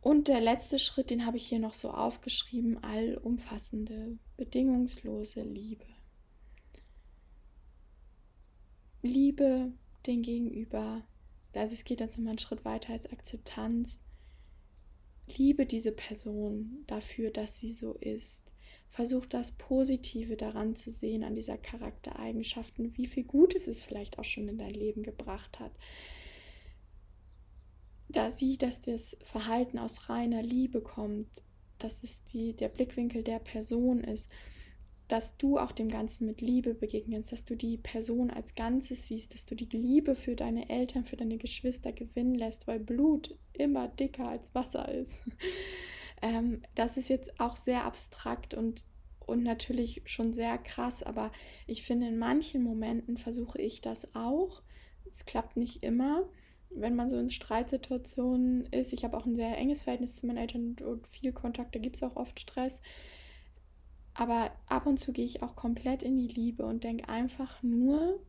Und 0.00 0.28
der 0.28 0.40
letzte 0.40 0.78
Schritt, 0.78 1.10
den 1.10 1.26
habe 1.26 1.36
ich 1.36 1.46
hier 1.46 1.58
noch 1.58 1.74
so 1.74 1.90
aufgeschrieben, 1.90 2.82
allumfassende, 2.82 4.18
bedingungslose 4.36 5.42
Liebe. 5.42 5.86
Liebe 9.02 9.72
den 10.06 10.22
Gegenüber, 10.22 11.04
also 11.52 11.74
es 11.74 11.84
geht 11.84 12.00
jetzt 12.00 12.16
nochmal 12.16 12.30
einen 12.30 12.38
Schritt 12.38 12.64
weiter 12.64 12.92
als 12.92 13.10
Akzeptanz. 13.10 14.00
Liebe 15.36 15.66
diese 15.66 15.92
Person 15.92 16.84
dafür, 16.86 17.30
dass 17.30 17.58
sie 17.58 17.72
so 17.74 17.94
ist. 17.94 18.52
Versuch 18.90 19.26
das 19.26 19.52
Positive 19.52 20.36
daran 20.36 20.74
zu 20.74 20.90
sehen, 20.90 21.24
an 21.24 21.34
dieser 21.34 21.58
Charaktereigenschaften, 21.58 22.96
wie 22.96 23.06
viel 23.06 23.24
Gutes 23.24 23.68
es 23.68 23.82
vielleicht 23.82 24.18
auch 24.18 24.24
schon 24.24 24.48
in 24.48 24.58
dein 24.58 24.74
Leben 24.74 25.02
gebracht 25.02 25.60
hat. 25.60 25.72
Da 28.08 28.30
sieh, 28.30 28.56
dass 28.56 28.80
das 28.80 29.16
Verhalten 29.22 29.78
aus 29.78 30.08
reiner 30.08 30.42
Liebe 30.42 30.80
kommt, 30.80 31.28
dass 31.78 32.02
es 32.02 32.24
die, 32.24 32.54
der 32.54 32.68
Blickwinkel 32.68 33.22
der 33.22 33.38
Person 33.38 34.00
ist, 34.02 34.30
dass 35.08 35.38
du 35.38 35.58
auch 35.58 35.72
dem 35.72 35.88
Ganzen 35.88 36.26
mit 36.26 36.42
Liebe 36.42 36.74
begegnest, 36.74 37.32
dass 37.32 37.44
du 37.44 37.56
die 37.56 37.78
Person 37.78 38.30
als 38.30 38.54
Ganzes 38.54 39.08
siehst, 39.08 39.32
dass 39.32 39.46
du 39.46 39.54
die 39.54 39.76
Liebe 39.76 40.14
für 40.14 40.36
deine 40.36 40.68
Eltern, 40.68 41.04
für 41.04 41.16
deine 41.16 41.38
Geschwister 41.38 41.92
gewinnen 41.92 42.34
lässt, 42.34 42.66
weil 42.66 42.78
Blut 42.78 43.34
immer 43.54 43.88
dicker 43.88 44.28
als 44.28 44.54
Wasser 44.54 44.90
ist. 44.92 45.20
Ähm, 46.22 46.62
das 46.74 46.96
ist 46.96 47.08
jetzt 47.08 47.40
auch 47.40 47.56
sehr 47.56 47.84
abstrakt 47.84 48.54
und, 48.54 48.82
und 49.20 49.42
natürlich 49.42 50.02
schon 50.06 50.32
sehr 50.32 50.58
krass, 50.58 51.02
aber 51.02 51.30
ich 51.66 51.82
finde, 51.82 52.08
in 52.08 52.18
manchen 52.18 52.62
Momenten 52.62 53.16
versuche 53.16 53.60
ich 53.60 53.80
das 53.80 54.14
auch. 54.14 54.62
Es 55.10 55.24
klappt 55.24 55.56
nicht 55.56 55.82
immer, 55.82 56.28
wenn 56.70 56.94
man 56.94 57.08
so 57.08 57.18
in 57.18 57.28
Streitsituationen 57.28 58.66
ist. 58.66 58.92
Ich 58.92 59.04
habe 59.04 59.16
auch 59.16 59.26
ein 59.26 59.36
sehr 59.36 59.56
enges 59.56 59.82
Verhältnis 59.82 60.14
zu 60.14 60.26
meinen 60.26 60.38
Eltern 60.38 60.76
und 60.84 61.06
viel 61.06 61.32
Kontakt, 61.32 61.74
da 61.74 61.78
gibt 61.78 61.96
es 61.96 62.02
auch 62.02 62.16
oft 62.16 62.40
Stress. 62.40 62.82
Aber 64.14 64.50
ab 64.66 64.86
und 64.86 64.98
zu 64.98 65.12
gehe 65.12 65.24
ich 65.24 65.42
auch 65.42 65.54
komplett 65.54 66.02
in 66.02 66.18
die 66.18 66.26
Liebe 66.26 66.66
und 66.66 66.82
denke 66.82 67.08
einfach 67.08 67.62
nur, 67.62 68.20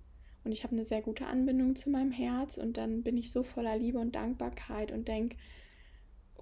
und 0.43 0.52
ich 0.52 0.63
habe 0.63 0.73
eine 0.73 0.86
sehr 0.86 1.02
gute 1.02 1.25
Anbindung 1.25 1.75
zu 1.75 1.89
meinem 1.89 2.12
Herz 2.12 2.58
und 2.58 2.78
dann 2.78 3.04
bin 3.04 3.17
ich 3.17 3.32
so 3.32 3.43
voller 3.43 3.78
Liebe 3.78 3.99
und 3.99 4.15
Dankbarkeit 4.15 4.91
und 4.91 5.08
denke, 5.08 5.36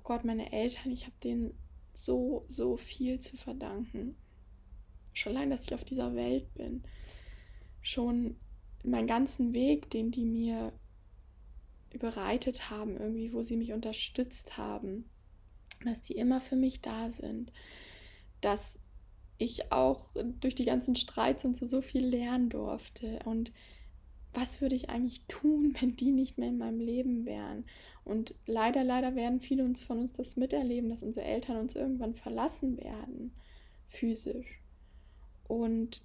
Gott, 0.08 0.24
meine 0.24 0.54
Eltern, 0.54 0.94
ich 0.94 1.04
habe 1.04 1.18
denen 1.22 1.54
so, 1.92 2.46
so 2.48 2.78
viel 2.78 3.20
zu 3.20 3.36
verdanken. 3.36 4.16
Schon 5.12 5.36
allein, 5.36 5.50
dass 5.50 5.66
ich 5.66 5.74
auf 5.74 5.84
dieser 5.84 6.16
Welt 6.16 6.54
bin. 6.54 6.84
Schon 7.82 8.38
meinen 8.86 9.08
ganzen 9.08 9.54
Weg, 9.54 9.90
den 9.90 10.12
die 10.12 10.24
mir 10.24 10.72
bereitet 11.90 12.70
haben, 12.70 12.96
irgendwie, 12.96 13.34
wo 13.34 13.44
sie 13.44 13.58
mich 13.58 13.74
unterstützt 13.74 14.56
haben, 14.56 15.10
dass 15.84 16.04
die 16.04 16.14
immer 16.14 16.40
für 16.40 16.56
mich 16.56 16.80
da 16.80 17.10
sind, 17.10 17.52
dass 18.40 18.80
ich 19.38 19.74
auch 19.74 20.16
durch 20.40 20.56
die 20.56 20.64
ganzen 20.64 20.96
Streits 20.96 21.44
und 21.44 21.58
so, 21.58 21.66
so 21.66 21.82
viel 21.82 22.06
lernen 22.06 22.50
durfte 22.50 23.20
und 23.26 23.52
was 24.38 24.62
würde 24.62 24.76
ich 24.76 24.92
eigentlich 24.92 25.22
tun, 25.28 25.76
wenn 25.82 25.96
die 25.96 26.12
nicht 26.12 26.38
mehr 26.38 26.50
in 26.50 26.60
meinem 26.60 26.80
Leben 26.80 27.26
wären? 27.26 27.66
Und 28.06 28.36
leider, 28.46 28.84
leider 28.84 29.16
werden 29.16 29.42
viele 29.42 29.66
uns 29.66 29.82
von 29.82 29.98
uns 29.98 30.14
das 30.14 30.38
miterleben, 30.38 30.90
dass 30.90 31.04
unsere 31.04 31.26
Eltern 31.26 31.58
uns 31.58 31.76
irgendwann 31.76 32.14
verlassen 32.14 32.78
werden, 32.78 33.34
physisch. 33.88 34.62
Und 35.48 36.04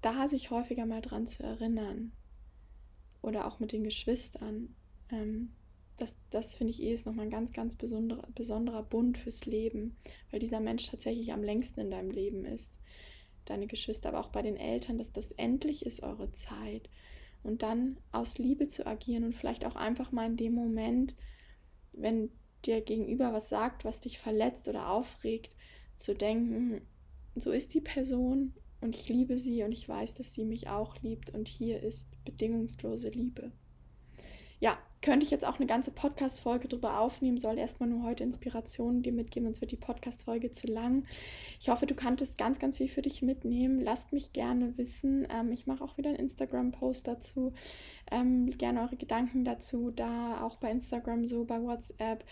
da 0.00 0.26
sich 0.26 0.50
häufiger 0.50 0.86
mal 0.86 1.02
dran 1.02 1.26
zu 1.26 1.42
erinnern. 1.42 2.12
Oder 3.22 3.46
auch 3.46 3.60
mit 3.60 3.72
den 3.72 3.84
Geschwistern. 3.84 4.74
Ähm, 5.10 5.52
das, 5.96 6.16
das 6.30 6.54
finde 6.54 6.72
ich 6.72 6.82
eh 6.82 6.92
ist 6.92 7.06
nochmal 7.06 7.26
ein 7.26 7.30
ganz, 7.30 7.52
ganz 7.52 7.74
besonderer, 7.74 8.26
besonderer 8.34 8.82
Bund 8.82 9.16
fürs 9.16 9.46
Leben, 9.46 9.96
weil 10.30 10.40
dieser 10.40 10.60
Mensch 10.60 10.86
tatsächlich 10.86 11.32
am 11.32 11.42
längsten 11.42 11.80
in 11.80 11.90
deinem 11.90 12.10
Leben 12.10 12.44
ist. 12.46 12.80
Deine 13.44 13.66
Geschwister, 13.66 14.08
aber 14.08 14.20
auch 14.20 14.30
bei 14.30 14.42
den 14.42 14.56
Eltern, 14.56 14.98
dass 14.98 15.12
das 15.12 15.32
endlich 15.32 15.84
ist 15.84 16.02
eure 16.02 16.32
Zeit 16.32 16.88
und 17.44 17.62
dann 17.62 17.98
aus 18.10 18.38
Liebe 18.38 18.66
zu 18.66 18.86
agieren 18.86 19.22
und 19.22 19.36
vielleicht 19.36 19.64
auch 19.64 19.76
einfach 19.76 20.10
mal 20.10 20.26
in 20.26 20.36
dem 20.36 20.54
Moment, 20.54 21.14
wenn 21.92 22.30
dir 22.64 22.80
gegenüber 22.80 23.32
was 23.32 23.48
sagt, 23.48 23.84
was 23.84 24.00
dich 24.00 24.18
verletzt 24.18 24.68
oder 24.68 24.90
aufregt, 24.90 25.54
zu 25.96 26.14
denken, 26.14 26.80
so 27.36 27.52
ist 27.52 27.74
die 27.74 27.80
Person 27.80 28.54
und 28.80 28.96
ich 28.96 29.08
liebe 29.08 29.38
sie 29.38 29.62
und 29.62 29.72
ich 29.72 29.88
weiß, 29.88 30.14
dass 30.14 30.32
sie 30.32 30.44
mich 30.44 30.68
auch 30.68 30.96
liebt 31.02 31.30
und 31.30 31.46
hier 31.46 31.82
ist 31.82 32.08
bedingungslose 32.24 33.10
Liebe 33.10 33.52
ja, 34.60 34.78
könnte 35.04 35.24
ich 35.26 35.30
jetzt 35.30 35.44
auch 35.44 35.56
eine 35.56 35.66
ganze 35.66 35.90
Podcast-Folge 35.90 36.66
drüber 36.66 36.98
aufnehmen, 36.98 37.36
soll 37.36 37.58
erstmal 37.58 37.90
nur 37.90 38.04
heute 38.04 38.24
Inspirationen 38.24 39.02
dir 39.02 39.12
mitgeben, 39.12 39.46
sonst 39.46 39.60
wird 39.60 39.70
die 39.70 39.76
Podcast-Folge 39.76 40.50
zu 40.50 40.66
lang. 40.66 41.04
Ich 41.60 41.68
hoffe, 41.68 41.84
du 41.84 41.94
kanntest 41.94 42.38
ganz, 42.38 42.58
ganz 42.58 42.78
viel 42.78 42.88
für 42.88 43.02
dich 43.02 43.20
mitnehmen. 43.20 43.80
Lasst 43.80 44.14
mich 44.14 44.32
gerne 44.32 44.78
wissen. 44.78 45.26
Ähm, 45.30 45.52
ich 45.52 45.66
mache 45.66 45.84
auch 45.84 45.98
wieder 45.98 46.08
einen 46.08 46.20
Instagram-Post 46.20 47.06
dazu. 47.06 47.52
Ähm, 48.10 48.50
gerne 48.56 48.80
eure 48.80 48.96
Gedanken 48.96 49.44
dazu, 49.44 49.90
da 49.90 50.42
auch 50.42 50.56
bei 50.56 50.70
Instagram 50.70 51.26
so, 51.26 51.44
bei 51.44 51.60
WhatsApp 51.60 52.24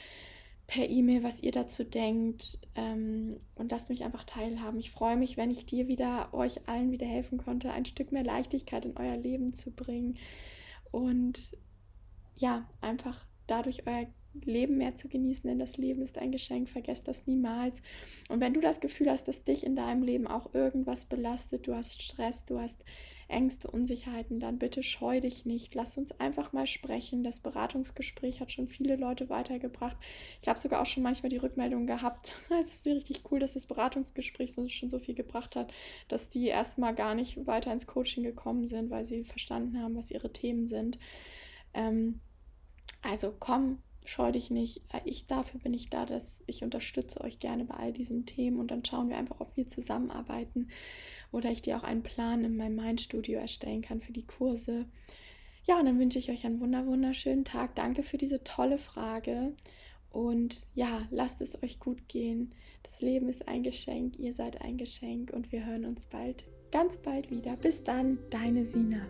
per 0.66 0.88
E-Mail, 0.88 1.22
was 1.22 1.42
ihr 1.42 1.52
dazu 1.52 1.84
denkt 1.84 2.58
ähm, 2.76 3.36
und 3.56 3.70
lasst 3.70 3.90
mich 3.90 4.04
einfach 4.04 4.24
teilhaben. 4.24 4.80
Ich 4.80 4.90
freue 4.90 5.18
mich, 5.18 5.36
wenn 5.36 5.50
ich 5.50 5.66
dir 5.66 5.88
wieder, 5.88 6.32
euch 6.32 6.66
allen 6.66 6.90
wieder 6.90 7.06
helfen 7.06 7.36
konnte, 7.36 7.70
ein 7.70 7.84
Stück 7.84 8.12
mehr 8.12 8.24
Leichtigkeit 8.24 8.86
in 8.86 8.96
euer 8.96 9.18
Leben 9.18 9.52
zu 9.52 9.70
bringen 9.72 10.16
und 10.90 11.58
ja, 12.42 12.68
einfach 12.80 13.24
dadurch 13.46 13.86
euer 13.86 14.08
Leben 14.44 14.78
mehr 14.78 14.96
zu 14.96 15.08
genießen, 15.08 15.48
denn 15.48 15.58
das 15.58 15.76
Leben 15.76 16.02
ist 16.02 16.18
ein 16.18 16.32
Geschenk, 16.32 16.68
vergesst 16.68 17.06
das 17.06 17.26
niemals. 17.26 17.82
Und 18.28 18.40
wenn 18.40 18.54
du 18.54 18.60
das 18.60 18.80
Gefühl 18.80 19.10
hast, 19.10 19.28
dass 19.28 19.44
dich 19.44 19.64
in 19.64 19.76
deinem 19.76 20.02
Leben 20.02 20.26
auch 20.26 20.52
irgendwas 20.54 21.04
belastet, 21.04 21.68
du 21.68 21.74
hast 21.74 22.02
Stress, 22.02 22.44
du 22.44 22.58
hast 22.58 22.82
Ängste, 23.28 23.70
Unsicherheiten, 23.70 24.40
dann 24.40 24.58
bitte 24.58 24.82
scheu 24.82 25.20
dich 25.20 25.46
nicht. 25.46 25.74
Lass 25.74 25.96
uns 25.96 26.18
einfach 26.18 26.52
mal 26.52 26.66
sprechen. 26.66 27.22
Das 27.22 27.40
Beratungsgespräch 27.40 28.40
hat 28.40 28.50
schon 28.50 28.68
viele 28.68 28.96
Leute 28.96 29.30
weitergebracht. 29.30 29.96
Ich 30.42 30.48
habe 30.48 30.58
sogar 30.58 30.82
auch 30.82 30.86
schon 30.86 31.02
manchmal 31.04 31.30
die 31.30 31.38
Rückmeldung 31.38 31.86
gehabt. 31.86 32.36
Es 32.58 32.74
ist 32.74 32.86
richtig 32.86 33.22
cool, 33.30 33.38
dass 33.38 33.54
das 33.54 33.66
Beratungsgespräch 33.66 34.52
schon 34.68 34.90
so 34.90 34.98
viel 34.98 35.14
gebracht 35.14 35.56
hat, 35.56 35.72
dass 36.08 36.28
die 36.28 36.48
erstmal 36.48 36.94
gar 36.94 37.14
nicht 37.14 37.46
weiter 37.46 37.72
ins 37.72 37.86
Coaching 37.86 38.24
gekommen 38.24 38.66
sind, 38.66 38.90
weil 38.90 39.04
sie 39.04 39.24
verstanden 39.24 39.80
haben, 39.80 39.94
was 39.94 40.10
ihre 40.10 40.32
Themen 40.32 40.66
sind. 40.66 40.98
Ähm, 41.74 42.20
also 43.02 43.34
komm, 43.38 43.78
scheu 44.04 44.32
dich 44.32 44.50
nicht. 44.50 44.82
Äh, 44.92 45.00
ich 45.04 45.26
dafür 45.26 45.60
bin 45.60 45.74
ich 45.74 45.90
da, 45.90 46.06
dass 46.06 46.42
ich 46.46 46.62
unterstütze 46.62 47.20
euch 47.20 47.38
gerne 47.38 47.64
bei 47.64 47.74
all 47.74 47.92
diesen 47.92 48.26
Themen 48.26 48.58
und 48.58 48.70
dann 48.70 48.84
schauen 48.84 49.08
wir 49.08 49.16
einfach, 49.16 49.40
ob 49.40 49.56
wir 49.56 49.68
zusammenarbeiten 49.68 50.68
oder 51.30 51.50
ich 51.50 51.62
dir 51.62 51.76
auch 51.76 51.82
einen 51.82 52.02
Plan 52.02 52.44
in 52.44 52.56
meinem 52.56 52.76
Mindstudio 52.76 53.38
erstellen 53.38 53.82
kann 53.82 54.00
für 54.00 54.12
die 54.12 54.26
Kurse. 54.26 54.86
Ja, 55.64 55.78
und 55.78 55.86
dann 55.86 55.98
wünsche 55.98 56.18
ich 56.18 56.30
euch 56.30 56.44
einen 56.44 56.60
wunder 56.60 56.86
wunderschönen 56.86 57.44
Tag. 57.44 57.76
Danke 57.76 58.02
für 58.02 58.18
diese 58.18 58.42
tolle 58.42 58.78
Frage. 58.78 59.54
Und 60.10 60.66
ja, 60.74 61.06
lasst 61.10 61.40
es 61.40 61.62
euch 61.62 61.78
gut 61.80 62.08
gehen. 62.08 62.52
Das 62.82 63.00
Leben 63.00 63.28
ist 63.28 63.48
ein 63.48 63.62
Geschenk, 63.62 64.18
ihr 64.18 64.34
seid 64.34 64.60
ein 64.60 64.76
Geschenk 64.76 65.32
und 65.32 65.52
wir 65.52 65.64
hören 65.64 65.86
uns 65.86 66.04
bald, 66.06 66.44
ganz 66.70 66.98
bald 66.98 67.30
wieder. 67.30 67.56
Bis 67.56 67.82
dann, 67.82 68.18
deine 68.28 68.66
Sina. 68.66 69.06